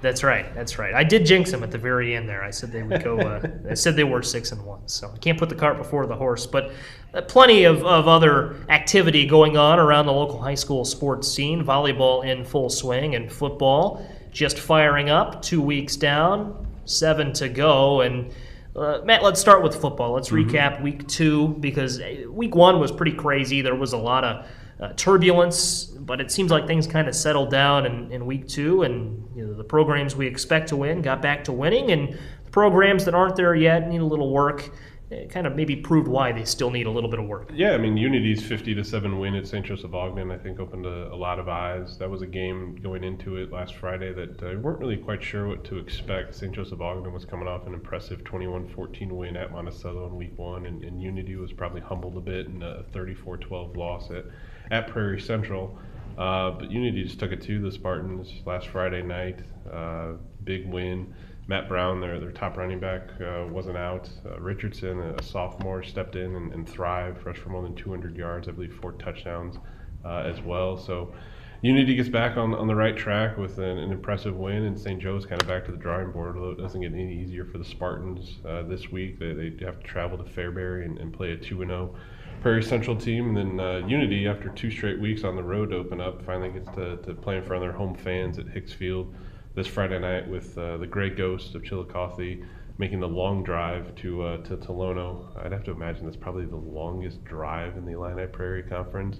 [0.01, 0.53] that's right.
[0.53, 0.93] That's right.
[0.93, 2.43] I did jinx them at the very end there.
[2.43, 3.19] I said they would go.
[3.19, 3.41] Uh,
[3.71, 4.87] I said they were six and one.
[4.87, 6.45] So I can't put the cart before the horse.
[6.45, 6.71] But
[7.15, 11.65] uh, plenty of, of other activity going on around the local high school sports scene.
[11.65, 15.41] Volleyball in full swing and football just firing up.
[15.41, 18.01] Two weeks down, seven to go.
[18.01, 18.31] And
[18.75, 20.13] uh, Matt, let's start with football.
[20.13, 23.61] Let's recap week two because week one was pretty crazy.
[23.61, 24.47] There was a lot of
[24.79, 28.83] uh, turbulence, but it seems like things kind of settled down in, in week two,
[28.83, 32.51] and you know, the programs we expect to win got back to winning, and the
[32.51, 34.69] programs that aren't there yet need a little work.
[35.09, 37.51] It kind of maybe proved why they still need a little bit of work.
[37.53, 39.63] Yeah, I mean Unity's 50 to seven win at St.
[39.63, 41.97] Joseph Ogden, I think, opened a, a lot of eyes.
[41.99, 45.21] That was a game going into it last Friday that uh, we weren't really quite
[45.21, 46.33] sure what to expect.
[46.33, 46.53] St.
[46.53, 50.83] Joseph Ogden was coming off an impressive 21-14 win at Monticello in Week One, and,
[50.83, 54.25] and Unity was probably humbled a bit in a 34-12 loss at
[54.71, 55.77] at Prairie Central.
[56.17, 59.39] Uh, but Unity just took it to the Spartans last Friday night.
[59.71, 60.13] Uh,
[60.43, 61.13] big win.
[61.47, 64.09] Matt Brown, their, their top running back, uh, wasn't out.
[64.25, 68.47] Uh, Richardson, a, sophomore, stepped in and, and thrived, rushed for more than 200 yards,
[68.47, 69.57] I believe four touchdowns
[70.03, 70.75] uh, as well.
[70.75, 71.13] So
[71.61, 74.99] Unity gets back on, on the right track with an, an impressive win, and St.
[74.99, 77.59] Joe's kind of back to the drawing board, although it doesn't get any easier for
[77.59, 79.19] the Spartans uh, this week.
[79.19, 81.95] They, they have to travel to Fairbury and, and play a 2 0
[82.41, 83.35] Prairie Central team.
[83.35, 86.49] And then uh, Unity, after two straight weeks on the road to open up, finally
[86.49, 89.15] gets to, to play in front of their home fans at Hicks Field
[89.55, 92.43] this Friday night with uh, the Gray Ghost of Chillicothe
[92.77, 95.27] making the long drive to uh, to Tolono.
[95.43, 99.17] I'd have to imagine that's probably the longest drive in the Illini Prairie Conference.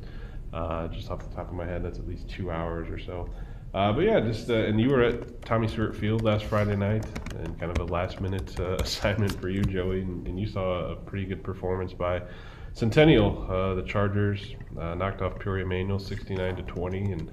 [0.54, 3.30] Uh, just off the top of my head, that's at least two hours or so.
[3.74, 7.06] Uh, but yeah, just uh, and you were at Tommy Stewart Field last Friday night,
[7.40, 10.92] and kind of a last minute uh, assignment for you, Joey, and, and you saw
[10.92, 12.22] a pretty good performance by
[12.74, 13.48] Centennial.
[13.50, 17.32] Uh, the Chargers knocked off Peoria Manual 69 to 20, and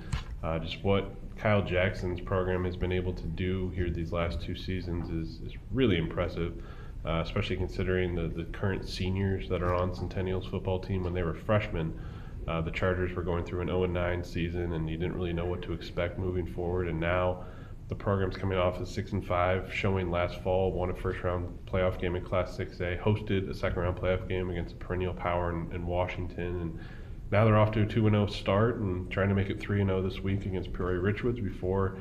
[0.62, 5.11] just what Kyle Jackson's program has been able to do here these last two seasons
[5.11, 6.62] is, is really impressive,
[7.05, 11.23] uh, especially considering the, the current seniors that are on Centennial's football team when they
[11.23, 11.99] were freshmen.
[12.49, 15.47] Uh, the Chargers were going through an 0 9 season, and you didn't really know
[15.47, 16.88] what to expect moving forward.
[16.88, 17.45] And now
[17.88, 21.47] the program's coming off at 6 and 5, showing last fall, won a first round
[21.66, 25.51] playoff game in Class 6A, hosted a second round playoff game against a perennial power
[25.51, 26.61] in, in Washington.
[26.62, 26.79] And
[27.33, 30.03] now they're off to a 2 0 start and trying to make it 3 0
[30.03, 31.99] this week against Peoria Richwoods before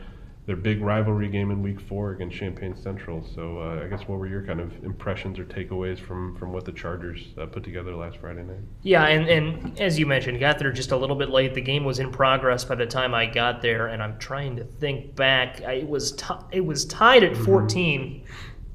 [0.48, 3.24] their big rivalry game in week four against Champaign Central.
[3.36, 6.66] So, uh, I guess what were your kind of impressions or takeaways from, from what
[6.66, 8.58] the Chargers uh, put together last Friday night?
[8.82, 11.54] Yeah, and, and as you mentioned, got there just a little bit late.
[11.54, 14.64] The game was in progress by the time I got there, and I'm trying to
[14.64, 15.62] think back.
[15.62, 18.26] I, it was t- it was tied at 14,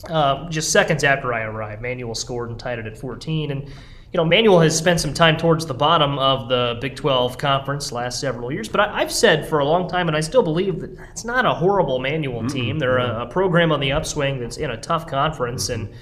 [0.08, 1.82] uh, just seconds after I arrived.
[1.82, 3.72] Manual scored and tied it at 14, and
[4.16, 7.92] you know Manual has spent some time towards the bottom of the Big 12 conference
[7.92, 8.66] last several years.
[8.66, 11.44] But I, I've said for a long time, and I still believe that it's not
[11.44, 12.78] a horrible Manual team.
[12.78, 15.92] They're a, a program on the upswing that's in a tough conference, and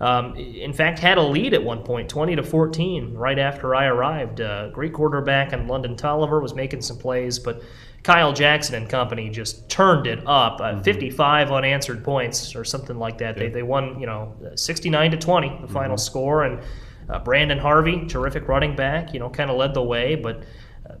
[0.00, 3.84] um, in fact, had a lead at one point, 20 to 14, right after I
[3.84, 4.40] arrived.
[4.40, 7.62] Uh, great quarterback and London Tolliver was making some plays, but
[8.02, 10.62] Kyle Jackson and company just turned it up.
[10.62, 13.36] Uh, 55 unanswered points or something like that.
[13.36, 16.62] They, they won, you know, 69 to 20, the final score, and
[17.08, 20.42] uh, Brandon Harvey, terrific running back, you know, kind of led the way, but
[20.88, 20.94] uh,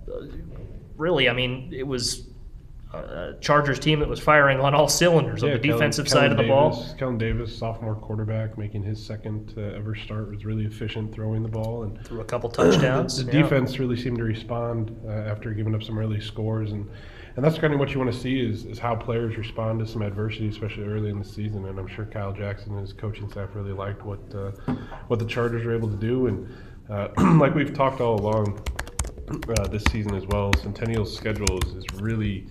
[0.96, 2.26] really, I mean, it was
[2.92, 6.30] a Chargers team that was firing on all cylinders on the Kellen- defensive Kellen side
[6.32, 6.70] of the ball.
[6.70, 11.42] Davis- Kellen Davis, sophomore quarterback, making his second uh, ever start, was really efficient throwing
[11.42, 13.22] the ball, and Threw a couple touchdowns.
[13.22, 13.42] the yeah.
[13.42, 16.88] defense really seemed to respond uh, after giving up some early scores, and
[17.38, 19.86] and that's kind of what you want to see is, is how players respond to
[19.86, 21.66] some adversity, especially early in the season.
[21.66, 24.50] And I'm sure Kyle Jackson and his coaching staff really liked what uh,
[25.06, 26.52] what the Chargers were able to do, and
[26.90, 28.60] uh, like we've talked all along
[29.56, 32.48] uh, this season as well, Centennial's schedule is, is really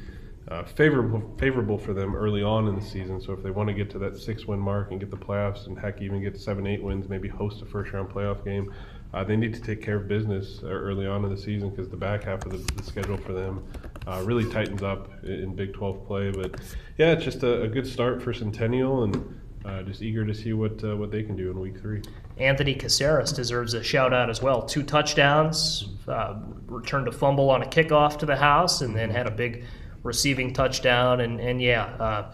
[0.47, 3.19] uh, favorable favorable for them early on in the season.
[3.19, 5.67] So if they want to get to that six win mark and get the playoffs,
[5.67, 8.73] and heck, even get seven eight wins, maybe host a first round playoff game,
[9.13, 11.89] uh, they need to take care of business uh, early on in the season because
[11.89, 13.63] the back half of the, the schedule for them
[14.05, 16.31] uh, really tightens up in, in Big 12 play.
[16.31, 16.59] But
[16.97, 20.53] yeah, it's just a, a good start for Centennial, and uh, just eager to see
[20.53, 22.01] what uh, what they can do in Week Three.
[22.37, 24.61] Anthony Caceres deserves a shout out as well.
[24.61, 26.35] Two touchdowns, uh,
[26.67, 29.63] returned a fumble on a kickoff to the house, and then had a big
[30.03, 31.21] receiving touchdown.
[31.21, 32.31] And, and yeah, uh,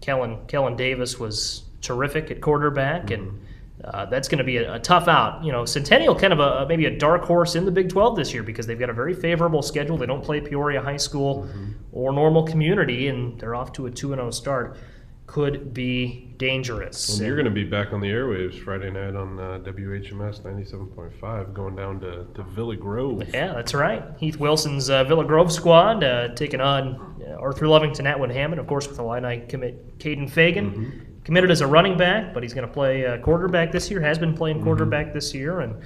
[0.00, 3.40] Kellen Kellen Davis was terrific at quarterback, and
[3.84, 5.44] Uh, that's going to be a, a, tough out.
[5.44, 8.32] You know, Centennial kind of a maybe a dark horse in the Big 12 this
[8.32, 9.98] year because they've got a very favorable schedule.
[9.98, 11.72] They don't play Peoria High School mm-hmm.
[11.92, 14.78] or Normal Community, and they're off to a 2 0 start
[15.26, 17.08] could be dangerous.
[17.18, 21.54] Well, you're going to be back on the airwaves Friday night on uh, WHMS 97.5,
[21.54, 23.22] going down to, to Villa Grove.
[23.32, 24.04] Yeah, that's right.
[24.18, 28.66] Heath Wilson's uh, Villa Grove squad uh, taking on uh, Arthur Lovington, Atwood Hammond, of
[28.66, 30.74] course, with Illini commit Kaden Feagin.
[30.74, 31.03] Mm-hmm.
[31.24, 34.00] Committed as a running back, but he's going to play uh, quarterback this year.
[34.00, 34.66] Has been playing mm-hmm.
[34.66, 35.14] quarterback mm-hmm.
[35.14, 35.80] this year, and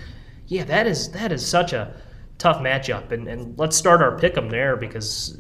[0.49, 1.95] yeah, that is that is such a
[2.39, 3.11] tough matchup.
[3.11, 5.37] And, and let's start our pick 'em there because,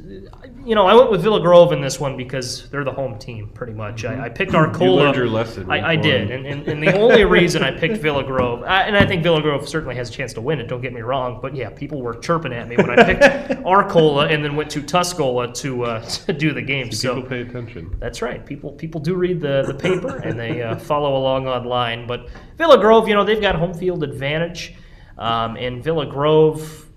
[0.65, 3.51] you know, I went with Villa Grove in this one because they're the home team
[3.55, 4.03] pretty much.
[4.03, 4.21] Mm-hmm.
[4.21, 4.91] I, I, picked Arcola.
[4.91, 5.71] You learned your lesson.
[5.71, 6.33] I, I did.
[6.33, 9.41] And, and, and, the only reason I picked Villa Grove, I, and I think Villa
[9.41, 11.39] Grove certainly has a chance to win it, don't get me wrong.
[11.41, 14.83] But yeah, people were chirping at me when I picked Arcola and then went to
[14.83, 16.91] Tuscola to, uh, to do the game.
[16.91, 17.97] So, people pay attention.
[18.01, 18.45] That's right.
[18.45, 22.09] People people do read the, the paper and they uh, follow along online.
[22.09, 24.75] But Villa Grove, you know, they've got home field advantage.
[25.19, 26.88] Um, and Villa Grove,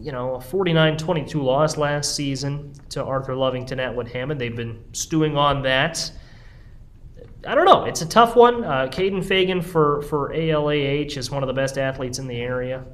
[0.00, 4.40] you know, a 49-22 loss last season to Arthur Lovington at Atwood Hammond.
[4.40, 6.10] They've been stewing on that.
[7.46, 7.84] I don't know.
[7.84, 8.64] It's a tough one.
[8.64, 12.84] Uh, Kaden Feagin for for ALAH is one of the best athletes in the area,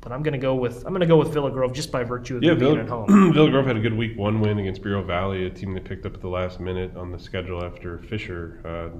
[0.00, 2.04] but I'm going to go with I'm going to go with Villa Grove just by
[2.04, 3.32] virtue of yeah, being at home.
[3.34, 6.06] Villa Grove had a good week one win against Bureau Valley, a team they picked
[6.06, 8.96] up at the last minute on the schedule after Fisher uh,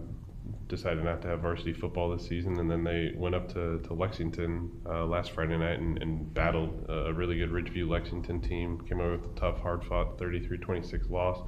[0.72, 3.92] decided not to have varsity football this season, and then they went up to, to
[3.92, 8.80] Lexington uh, last Friday night and, and battled a really good Ridgeview Lexington team.
[8.88, 11.38] Came out with a tough, hard fought 33 26 loss.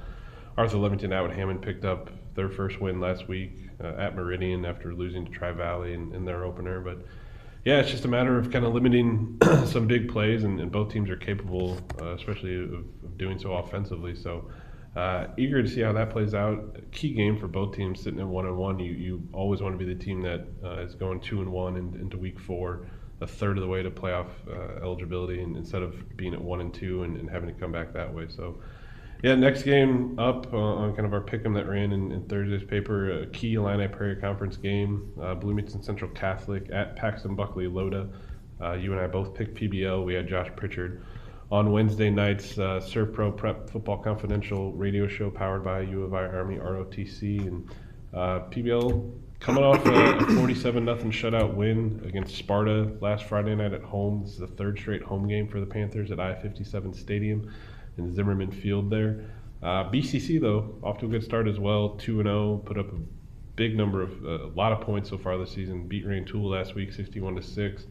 [0.57, 3.51] Arthur Lovington Atwood Hammond picked up their first win last week
[3.83, 6.79] uh, at Meridian after losing to Tri Valley in, in, their opener.
[6.79, 6.99] But
[7.65, 10.93] yeah, it's just a matter of kind of limiting some big plays, and, and both
[10.93, 14.15] teams are capable, uh, especially of, of, doing so offensively.
[14.15, 14.49] So
[14.95, 16.77] uh, eager to see how that plays out.
[16.91, 18.79] Key game for both teams sitting at one and one.
[18.79, 21.75] You you always want to be the team that uh, is going two and one
[21.75, 22.87] in, into week four,
[23.19, 26.61] a third of the way to playoff uh, eligibility, and instead of being at one
[26.61, 28.27] and two and, and, having to come back that way.
[28.29, 28.57] So.
[29.23, 32.27] Yeah, next game up uh, on kind of our pick 'em that ran in, in
[32.27, 35.09] Thursday's paper, a key Illini Prairie Conference game.
[35.19, 38.09] Uh, Bloomington Central Catholic at Paxton Buckley Loda.
[38.61, 40.05] Uh, you and I both picked PBL.
[40.05, 41.01] We had Josh Pritchard
[41.51, 46.23] on Wednesday nights, uh, Servpro Prep Football Confidential radio show powered by U of I
[46.23, 47.69] Army ROTC and
[48.13, 53.73] uh, PBL coming off a, a 47 nothing shutout win against Sparta last Friday night
[53.73, 54.23] at home.
[54.23, 57.53] This is the third straight home game for the Panthers at I-57 Stadium
[57.97, 59.25] in Zimmerman Field there.
[59.61, 62.77] Uh, BCC though off to a good start as well, two and zero, oh, put
[62.77, 62.97] up a
[63.55, 65.87] big number of uh, a lot of points so far this season.
[65.87, 67.85] Beat Rantoul last week, 61 to six.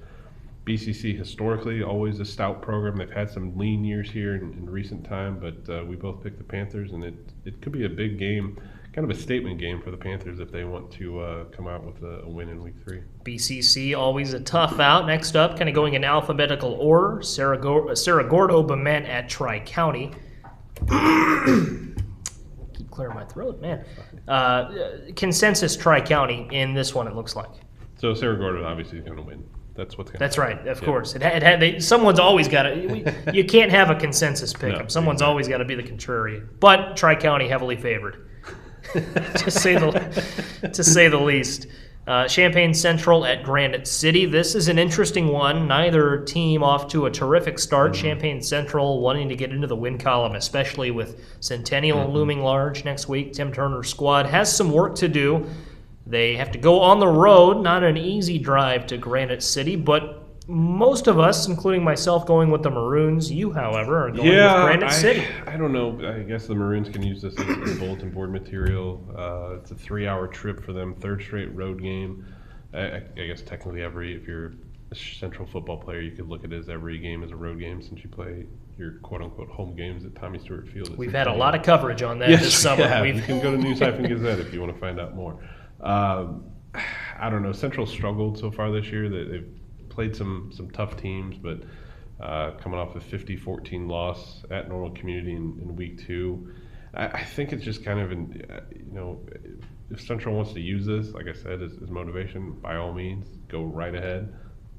[0.66, 2.96] BCC historically always a stout program.
[2.96, 6.38] They've had some lean years here in, in recent time, but uh, we both picked
[6.38, 8.59] the Panthers, and it it could be a big game,
[8.94, 11.85] kind of a statement game for the Panthers if they want to uh, come out
[11.85, 13.03] with a, a, win in Week Three.
[13.24, 15.07] BCC always a tough out.
[15.07, 19.61] Next up, kind of going in alphabetical order: Cerro, Go- Cerro Gordo Bement at Tri
[19.61, 20.12] County.
[22.74, 23.85] Keep clearing my throat, man.
[24.27, 24.72] Uh,
[25.14, 27.07] consensus Tri County in this one.
[27.07, 27.50] It looks like.
[27.96, 29.44] So Cerro Gordo obviously is going to win.
[29.75, 30.21] That's what's going.
[30.21, 30.67] That's right.
[30.67, 30.85] Of yeah.
[30.85, 33.15] course, it had, it had they, someone's always got to.
[33.35, 34.79] You can't have a consensus pick.
[34.79, 35.31] No, someone's exactly.
[35.31, 36.49] always got to be the contrarian.
[36.61, 38.29] But Tri County heavily favored,
[38.93, 41.67] to say the to say the least.
[42.07, 44.27] Uh, Champaign Central at Granite City.
[44.27, 45.67] This is an interesting one.
[45.67, 47.93] Neither team off to a terrific start.
[47.93, 48.03] Mm-hmm.
[48.03, 52.13] Champaign Central wanting to get into the win column, especially with Centennial mm-hmm.
[52.13, 53.33] looming large next week.
[53.33, 55.47] Tim Turner's squad has some work to do.
[56.07, 60.25] They have to go on the road, not an easy drive to Granite City, but
[60.47, 63.33] most of us, including myself, going with the Maroons.
[63.33, 65.27] You, however, are going yeah, with Granite I, City.
[65.47, 65.99] I don't know.
[66.07, 69.03] I guess the Maroons can use this as, bulletin board material.
[69.17, 72.27] Uh, it's a three-hour trip for them, third straight road game.
[72.75, 74.53] I, I, guess technically, every if you're
[74.90, 77.59] a central football player, you could look at it as every game as a road
[77.59, 78.45] game since you play
[78.77, 80.97] your quote-unquote home games at Tommy Stewart Field.
[80.99, 82.85] We've had a lot of coverage on that yes, this summer.
[83.03, 85.38] We you can go to News-Gazette if you want to find out more.
[85.85, 86.44] Um,
[87.18, 87.53] I don't know.
[87.53, 89.09] Central struggled so far this year.
[89.09, 89.44] They, have
[89.90, 91.62] played some some tough teams, but
[92.20, 96.53] uh, coming off a 50-14 loss at Normal Community in, in week two,
[96.94, 99.20] I, I, think it's just kind of an, uh, you know,
[99.91, 103.26] if Central wants to use this, like I said, as, as motivation, by all means,
[103.49, 104.32] go right ahead.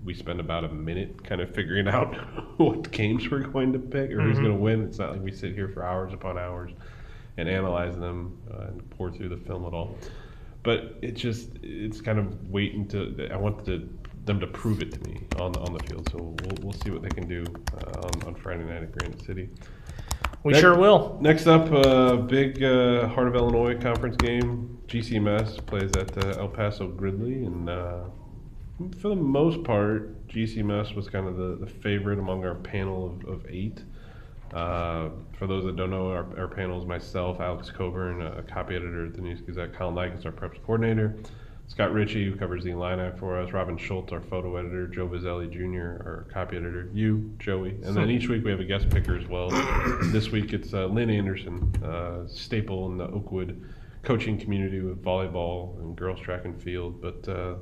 [0.04, 2.16] We spend about a minute kind of figuring out
[2.58, 4.30] what games we're going to pick or mm-hmm.
[4.30, 4.84] who's going to win.
[4.84, 6.72] It's not like we sit here for hours upon hours
[7.38, 9.98] and analyze them uh, and pour through the film at all
[10.66, 13.88] but it just it's kind of waiting to I want to,
[14.26, 16.10] them to prove it to me on the, on the field.
[16.12, 17.46] So we'll, we'll see what they can do
[17.78, 19.50] uh, on, on Friday night at Granite City.
[20.44, 21.18] We next, sure will.
[21.22, 24.80] Next up, uh, big uh, Heart of Illinois conference game.
[24.88, 28.02] GCMS plays at uh, El Paso Gridley, and uh,
[29.00, 33.30] For the most part, GCMS was kind of the, the favorite among our panel of,
[33.30, 33.84] of eight.
[34.56, 38.76] Uh, for those that don't know, our, our panel is myself, Alex Coburn, a copy
[38.76, 41.18] editor at the News Gazette, Colin Like is our preps coordinator,
[41.68, 45.52] Scott Richey, who covers the Illini for us, Robin Scholz, our photo editor, Joe Vizzelli
[45.52, 47.72] Jr., our copy editor, you, Joey.
[47.84, 49.50] And then each week we have a guest picker as well.
[50.12, 53.62] this week it's uh, Lynn Anderson, uh, staple in the Oakwood
[54.04, 57.02] coaching community with volleyball and girls track and field.
[57.02, 57.56] But uh,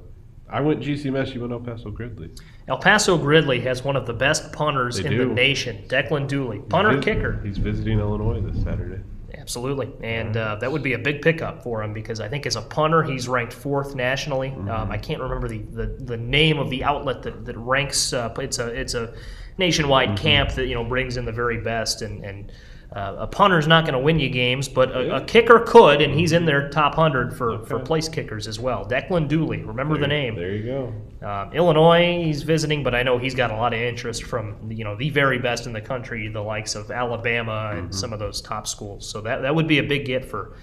[0.49, 2.29] I went GCMS, you went El Paso Gridley.
[2.67, 5.27] El Paso Gridley has one of the best punters They in do.
[5.29, 6.59] the nation, Declan Dooley.
[6.69, 7.41] Punter He's kicker.
[7.43, 9.01] He's visiting Illinois this Saturday.
[9.35, 12.55] Absolutely, and uh, that would be a big pickup for him because I think as
[12.55, 14.49] a punter he's ranked fourth nationally.
[14.49, 14.69] Mm-hmm.
[14.69, 18.13] Um, I can't remember the, the, the name of the outlet that, that ranks.
[18.13, 19.13] Uh, it's a it's a
[19.57, 20.17] nationwide Mm-hmm.
[20.23, 22.51] camp that you know brings in the very best, and and
[22.95, 26.13] uh, a punter's not going to win you games, but a, a kicker could, and
[26.13, 28.85] he's in their top hundred for, for place kickers as well.
[28.85, 30.35] Declan Dooley, remember the name.
[30.35, 31.27] There you go.
[31.27, 34.83] Um, Illinois, he's visiting, but I know he's got a lot of interest from you
[34.83, 38.41] know the very best in the country, the likes of Alabama and some of those
[38.41, 39.09] top schools.
[39.09, 40.55] So that that would be a big get for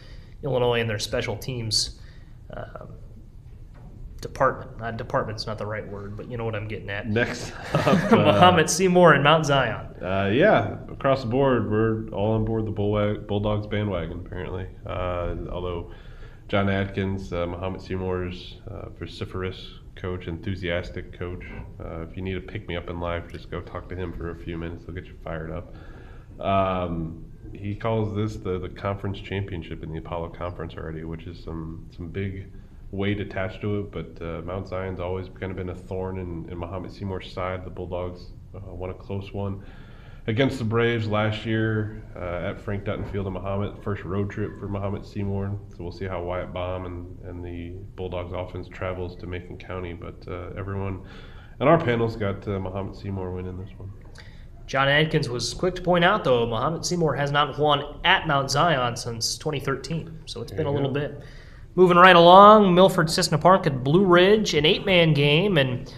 [0.45, 1.99] Illinois and their special teams
[2.57, 2.91] um,
[4.21, 4.79] department.
[4.79, 7.09] Not department's not the right word, but you know what I'm getting at.
[7.09, 9.87] Next up, uh, Mahomet-Seymour and Mount Zion.
[10.03, 14.66] Uh, yeah, across the board, we're all on board the Bulldogs bandwagon, apparently.
[14.87, 15.91] Uh, although
[16.49, 21.45] John Adkins, uh, Mahomet-Seymour's uh, vociferous coach, enthusiastic coach.
[21.79, 24.12] Uh, if you need to pick me up in life, just go talk to him
[24.12, 24.85] for a few minutes.
[24.87, 25.75] He'll get you fired up.
[26.45, 31.43] Um, he calls this the, the conference championship in the Apollo Conference already, which is
[31.43, 32.51] some, some big
[32.91, 33.93] weight attached to it.
[33.93, 37.64] But uh, Mount Zion's always kind of been a thorn in, in Mahomet-Seymour's side.
[37.64, 39.64] The Bulldogs uh, won a close one
[40.26, 43.82] against the Braves last year uh, at Frank Dutton Field in Mahomet.
[43.82, 45.59] First road trip for Mahomet-Seymour.
[45.76, 49.93] So we'll see how Wyatt Baum and, and the Bulldogs offense travels to Macon County.
[49.93, 51.03] But uh, everyone
[51.61, 53.91] and our panel's got uh, Mahomet-Seymour winning this one.
[54.66, 58.97] John Adkins was quick to point out, though, Mahomet-Seymour has not won at Mount Zion
[58.97, 61.20] since 2013, so it's been a little bit.
[61.77, 65.93] Moving right along, Milford Cissna Park at Blue Ridge, an eight man game, and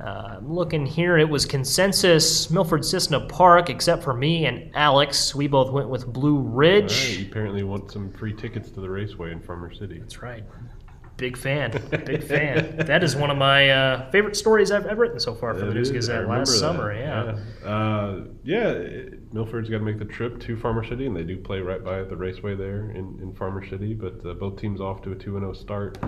[0.00, 5.34] uh, I'm looking here, it was consensus Milford Cissna Park, except for me and Alex.
[5.34, 7.18] We both went with Blue All right, Ridge.
[7.18, 9.98] you apparently want some free tickets to the raceway in Farmer City.
[9.98, 10.44] That's right.
[11.18, 11.72] Big fan.
[12.06, 12.76] Big fan.
[12.76, 15.72] That is one of my uh, favorite stories I've ever written so far for the
[15.72, 16.94] It News is, I Gazette last that, summer.
[16.94, 17.36] Yeah.
[17.62, 21.22] Yeah, uh, yeah it- Milford's got to make the trip to Farmer City, and they
[21.24, 23.92] do play right by the raceway there in, in Farmer City.
[23.94, 25.98] But uh, both teams off to a 2 and 0 start.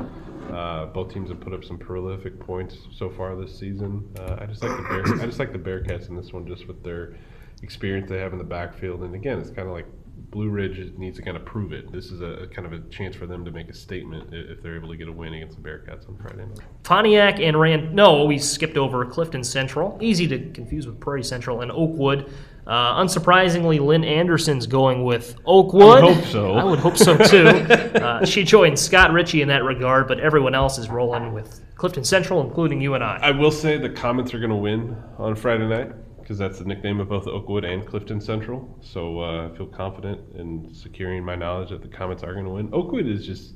[0.50, 4.08] Uh, both teams have put up some prolific points so far this season.
[4.18, 6.66] Uh, I just like the Bear, I just like the Bearcats in this one, just
[6.66, 7.16] with their
[7.62, 9.02] experience they have in the backfield.
[9.02, 9.86] And again, it's kind of like
[10.30, 11.90] Blue Ridge needs to kind of prove it.
[11.90, 14.76] This is a, kind of a chance for them to make a statement if they're
[14.76, 16.58] able to get a win against the Bearcats on Friday night.
[16.82, 17.94] Pontiac and Rand.
[17.94, 19.98] No, we skipped over Clifton Central.
[20.00, 22.32] Easy to confuse with Prairie Central and Oakwood.
[22.66, 26.04] Uh, unsurprisingly, Lynn Anderson's going with Oakwood.
[26.04, 26.52] I would hope so.
[26.54, 27.46] I would hope so too.
[27.48, 32.04] uh, she joined Scott Richey in that regard, but everyone else is rolling with Clifton
[32.04, 33.18] Central, including you and I.
[33.22, 35.92] I will say the Comets are going to win on Friday night
[36.30, 38.78] because that's the nickname of both Oakwood and Clifton Central.
[38.82, 42.52] So uh, I feel confident in securing my knowledge that the Comets are going to
[42.52, 42.72] win.
[42.72, 43.54] Oakwood is just,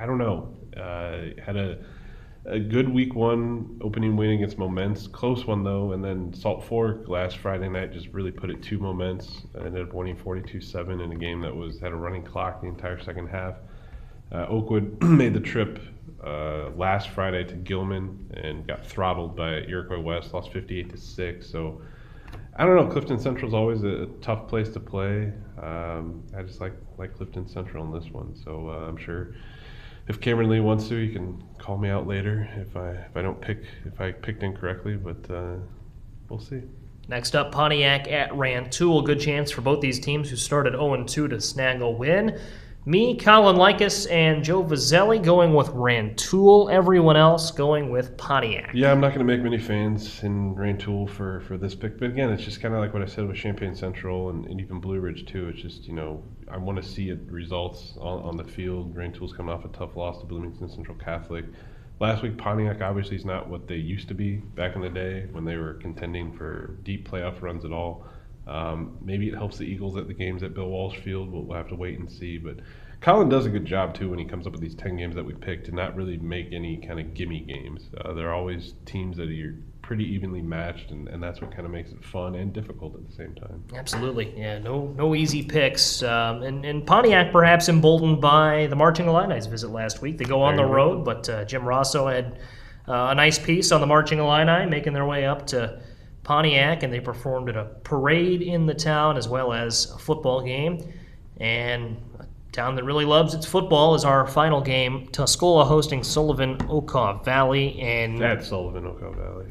[0.00, 1.84] I don't know, uh, had a
[2.46, 7.08] a good week one opening win against Momence, close one though, and then Salt Fork
[7.08, 9.44] last Friday night just really put it to Momence.
[9.54, 12.98] Ended up winning 42-7 in a game that was had a running clock the entire
[12.98, 13.56] second half.
[14.32, 15.78] Uh, Oakwood made the trip
[16.24, 21.50] uh, last Friday to Gilman and got throttled by Iroquois West, lost 58 to six.
[21.50, 21.82] So
[22.58, 22.86] I don't know.
[22.86, 25.32] Clifton Central's always a, tough place to play.
[25.62, 28.34] Um, I just like like Clifton Central in this one.
[28.34, 29.36] So uh, I'm sure
[30.08, 33.22] if Cameron Lee wants to, he can call me out later if I if I
[33.22, 34.96] don't pick if I picked incorrectly.
[34.96, 35.54] But uh,
[36.28, 36.62] we'll see.
[37.06, 39.02] Next up, Pontiac at Rantoul.
[39.02, 42.38] Good chance for both these teams who started 0 2 to snag a win.
[42.88, 46.70] Me, Colin Likas, and Joe Vizzelli going with Rantoul.
[46.70, 48.70] Everyone else going with Pontiac.
[48.72, 52.06] Yeah, I'm not going to make many fans in Rantoul for, for this pick, but
[52.06, 54.80] again, it's just kind of like what I said with Champaign Central and, and even
[54.80, 55.48] Blue Ridge too.
[55.48, 58.96] It's just you know I want to see it results on, on the field.
[58.96, 61.44] Rantoul's coming off a tough loss to Bloomington Central Catholic.
[62.00, 65.26] Last week, Pontiac obviously is not what they used to be back in the day
[65.30, 68.06] when they were contending for deep playoff runs at all.
[68.48, 71.30] Um, maybe it helps the Eagles at the games at Bill Walsh Field.
[71.30, 72.38] We'll, we'll have to wait and see.
[72.38, 72.56] But
[73.00, 75.24] Colin does a good job too when he comes up with these ten games that
[75.24, 77.90] we picked to not really make any kind of gimme games.
[78.02, 81.70] Uh, they're always teams that are pretty evenly matched, and, and that's what kind of
[81.70, 83.64] makes it fun and difficult at the same time.
[83.74, 84.58] Absolutely, yeah.
[84.58, 86.02] No, no easy picks.
[86.02, 90.18] Um, and, and Pontiac perhaps emboldened by the Marching Illini's visit last week.
[90.18, 92.38] They go on the road, but uh, Jim Rossow had
[92.86, 95.80] uh, a nice piece on the Marching Illini, making their way up to
[96.28, 100.42] Pontiac, and they performed at a parade in the town as well as a football
[100.42, 100.78] game.
[101.38, 105.08] And a town that really loves its football is our final game.
[105.10, 109.46] Tuscola hosting Sullivan Okaw Valley, and At Sullivan Okaw Valley.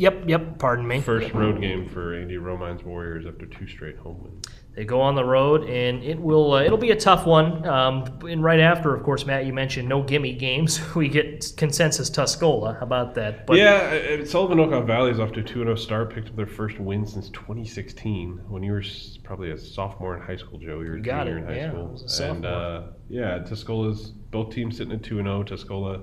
[0.00, 0.58] Yep, yep.
[0.58, 1.00] Pardon me.
[1.00, 4.46] First road game for Andy Romine's Warriors after two straight home wins.
[4.76, 7.66] They go on the road, and it will uh, it'll be a tough one.
[7.66, 10.80] Um, and right after, of course, Matt, you mentioned no gimme games.
[10.94, 12.78] We get consensus Tuscola.
[12.78, 13.46] How about that?
[13.46, 16.36] But yeah, uh, Sullivan Okaw Valley is off to a 2 0 start, picked up
[16.36, 18.82] their first win since 2016 when you were
[19.24, 20.80] probably a sophomore in high school, Joe.
[20.80, 21.86] You were a got junior it, in high yeah, I school.
[21.88, 22.50] was a and sophomore.
[22.50, 25.42] uh, yeah, Tuscola's both teams sitting at 2 0.
[25.44, 26.02] Tuscola,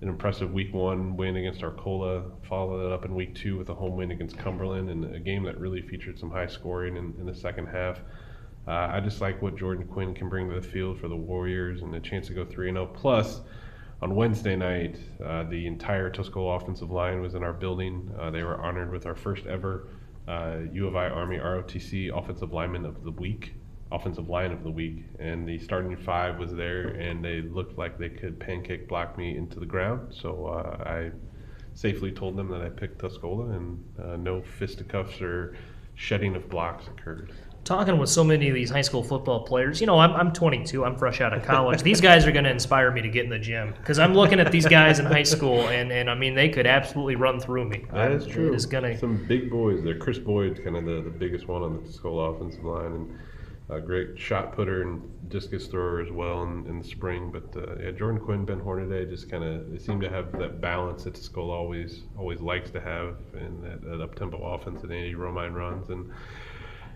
[0.00, 3.74] an impressive week one win against Arcola, followed it up in week two with a
[3.74, 7.26] home win against Cumberland, and a game that really featured some high scoring in, in
[7.26, 8.00] the second half.
[8.66, 11.82] Uh, I just like what Jordan Quinn can bring to the field for the Warriors
[11.82, 12.86] and the chance to go 3 0.
[12.86, 13.40] Plus,
[14.02, 18.10] on Wednesday night, uh, the entire Tuscola offensive line was in our building.
[18.18, 19.88] Uh, they were honored with our first ever
[20.28, 23.54] uh, U of I Army ROTC Offensive Lineman of the Week,
[23.92, 25.04] Offensive Line of the Week.
[25.18, 29.36] And the starting five was there, and they looked like they could pancake block me
[29.36, 30.14] into the ground.
[30.14, 31.10] So uh, I
[31.74, 35.56] safely told them that I picked Tuscola, and uh, no fisticuffs or
[35.94, 37.32] shedding of blocks occurred.
[37.64, 40.84] talking with so many of these high school football players, you know, I'm, I'm 22.
[40.84, 41.82] I'm fresh out of college.
[41.82, 44.40] these guys are going to inspire me to get in the gym because I'm looking
[44.40, 47.68] at these guys in high school, and, and I mean, they could absolutely run through
[47.68, 47.84] me.
[47.92, 48.54] That is true.
[48.54, 49.98] is gonna Some big boys there.
[49.98, 53.18] Chris Boyd's kind of the, the biggest one on the Tuscola offensive line, and
[53.70, 57.30] a great shot putter and discus thrower as well in, in the spring.
[57.30, 60.60] But uh, yeah, Jordan Quinn, Ben Hornaday, just kind of they seem to have that
[60.60, 64.90] balance that Tuscola always always likes to have in that, that up tempo offense that
[64.90, 65.88] Andy Romine runs.
[65.90, 66.10] And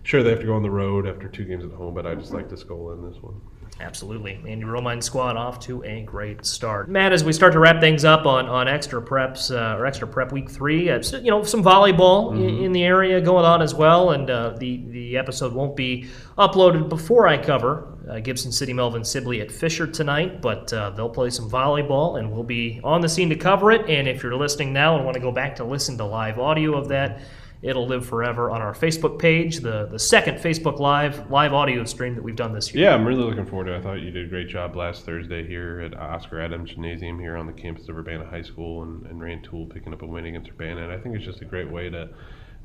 [0.02, 2.14] sure, they have to go on the road after two games at home, but I
[2.14, 3.40] just like Tuscola in this one.
[3.80, 4.34] Absolutely.
[4.34, 6.88] and Andy Romine squad off to a great start.
[6.88, 10.06] Matt, as we start to wrap things up on, on extra preps uh, or extra
[10.06, 13.74] prep week three, uh, you know, some volleyball i- in, the area going on as
[13.74, 14.10] well.
[14.12, 16.06] And uh, the, the episode won't be
[16.38, 21.08] uploaded before I cover uh, Gibson City Melvin Sibley at Fisher tonight, but uh, they'll
[21.08, 23.88] play some volleyball and we'll be on the scene to cover it.
[23.90, 26.76] And if you're listening now and want to go back to listen to live audio
[26.78, 27.20] of that,
[27.64, 32.14] It'll live forever on our Facebook page, the, the second Facebook Live live audio stream
[32.14, 32.84] that we've done this year.
[32.84, 33.78] Yeah, I'm really looking forward to it.
[33.78, 37.38] I thought you did a great job last Thursday here at Oscar Adams Gymnasium here
[37.38, 40.50] on the campus of Urbana High School and, and Rantoul picking up a win against
[40.50, 40.82] Urbana.
[40.82, 42.10] And I think it's just a great way to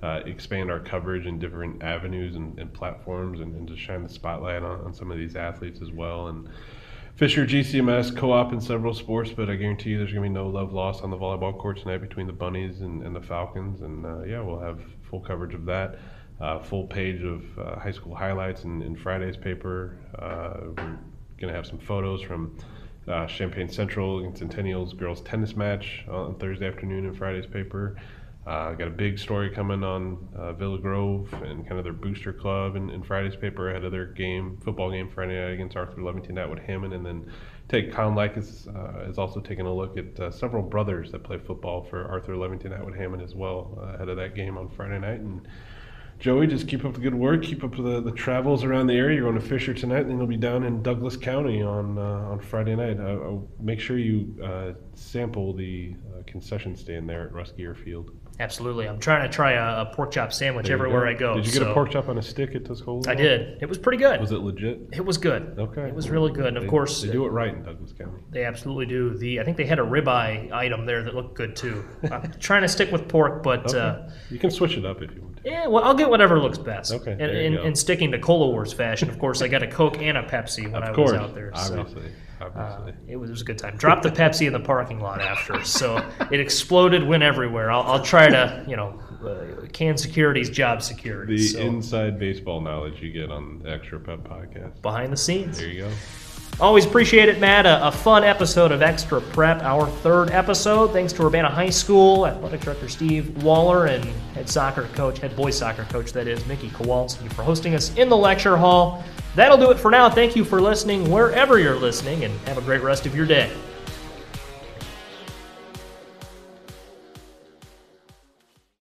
[0.04, 4.10] uh, expand our coverage in different avenues and, and platforms and, and to shine the
[4.10, 6.28] spotlight on, on some of these athletes as well.
[6.28, 6.50] And
[7.20, 10.48] Fisher GCMS co-op in several sports, but I guarantee you there's going to be no
[10.48, 13.82] love lost on the volleyball court tonight between the Bunnies and, and the Falcons.
[13.82, 16.00] And uh, yeah, we'll have full coverage of that.
[16.40, 19.98] Uh, full page of uh, high school highlights in, in Friday's paper.
[20.18, 20.98] Uh, we're
[21.38, 22.58] going to have some photos from
[23.10, 27.98] uh, Champaign Central and Centennial's girls tennis match on Thursday afternoon in Friday's paper.
[28.48, 32.34] Uh, got a big story coming on uh, Villa Grove and kind of their booster
[32.34, 36.38] club in Friday's paper ahead of their game, football game Friday night against Arthur Lovington
[36.40, 36.94] Atwood Hammond.
[36.94, 37.32] And then
[37.68, 41.38] take Colin Likas uh, is also taking a look at uh, several brothers that play
[41.38, 45.00] football for Arthur Lovington Atwood Hammond as well uh, ahead of that game on Friday
[45.00, 45.20] night.
[45.20, 45.48] And
[46.20, 47.44] Joey, just keep up the good work.
[47.44, 49.16] Keep up the, the travels around the area.
[49.16, 52.02] You're going to Fisher tonight, and then you'll be down in Douglas County on uh,
[52.02, 53.00] on Friday night.
[53.00, 58.12] Uh, uh, make sure you uh, sample the uh, concession stand there at Ruskier Field.
[58.40, 58.88] Absolutely.
[58.88, 61.36] I'm trying to try a, a pork chop sandwich There everywhere I go.
[61.36, 63.06] Did you get so- a pork chop on a stick at Tuscola?
[63.08, 63.62] I did.
[63.62, 64.20] It was pretty good.
[64.22, 64.80] Was it legit?
[64.94, 65.56] It was good.
[65.60, 65.82] Okay.
[65.88, 66.46] It was really good.
[66.48, 68.24] And of They- course, they do it right in Douglas County.
[68.32, 69.18] They absolutely do.
[69.18, 71.84] The I think they had a ribeye item there that looked good too.
[72.12, 73.78] I'm trying to stick with pork, but Okay.
[73.80, 75.40] uh, you can switch it up if you want.
[75.44, 76.94] yeah, well, I'll get whatever looks best.
[76.94, 77.64] Okay, And, and, go.
[77.64, 80.72] and sticking to Cola Wars fashion, of course, I got a Coke and a Pepsi
[80.72, 81.52] when I course, was out there.
[81.56, 82.10] so, obviously,
[82.42, 82.92] obviously.
[82.92, 83.78] uh, it, was, it was a good time.
[83.78, 85.98] Dropped the Pepsi in the parking lot after, so
[86.32, 87.72] it exploded, went everywhere.
[87.72, 91.38] I'll, I'll try to, you know, uh, can security's job security.
[91.38, 94.82] the so, inside baseball knowledge you get on the Extra Pep podcast.
[94.82, 95.58] behind the scenes.
[95.58, 95.92] There you go.
[96.60, 97.66] Always appreciate it, Matt.
[97.66, 100.92] A, a fun episode of Extra Prep, our third episode.
[100.92, 105.58] Thanks to Urbana High School athletic director Steve Waller and head soccer coach, head boys
[105.58, 109.02] soccer coach, that is, Miki Kowalski, for hosting us in the lecture hall.
[109.36, 110.10] That'll do it for now.
[110.10, 113.52] Thank you for listening wherever you're listening, and have a great rest of your day.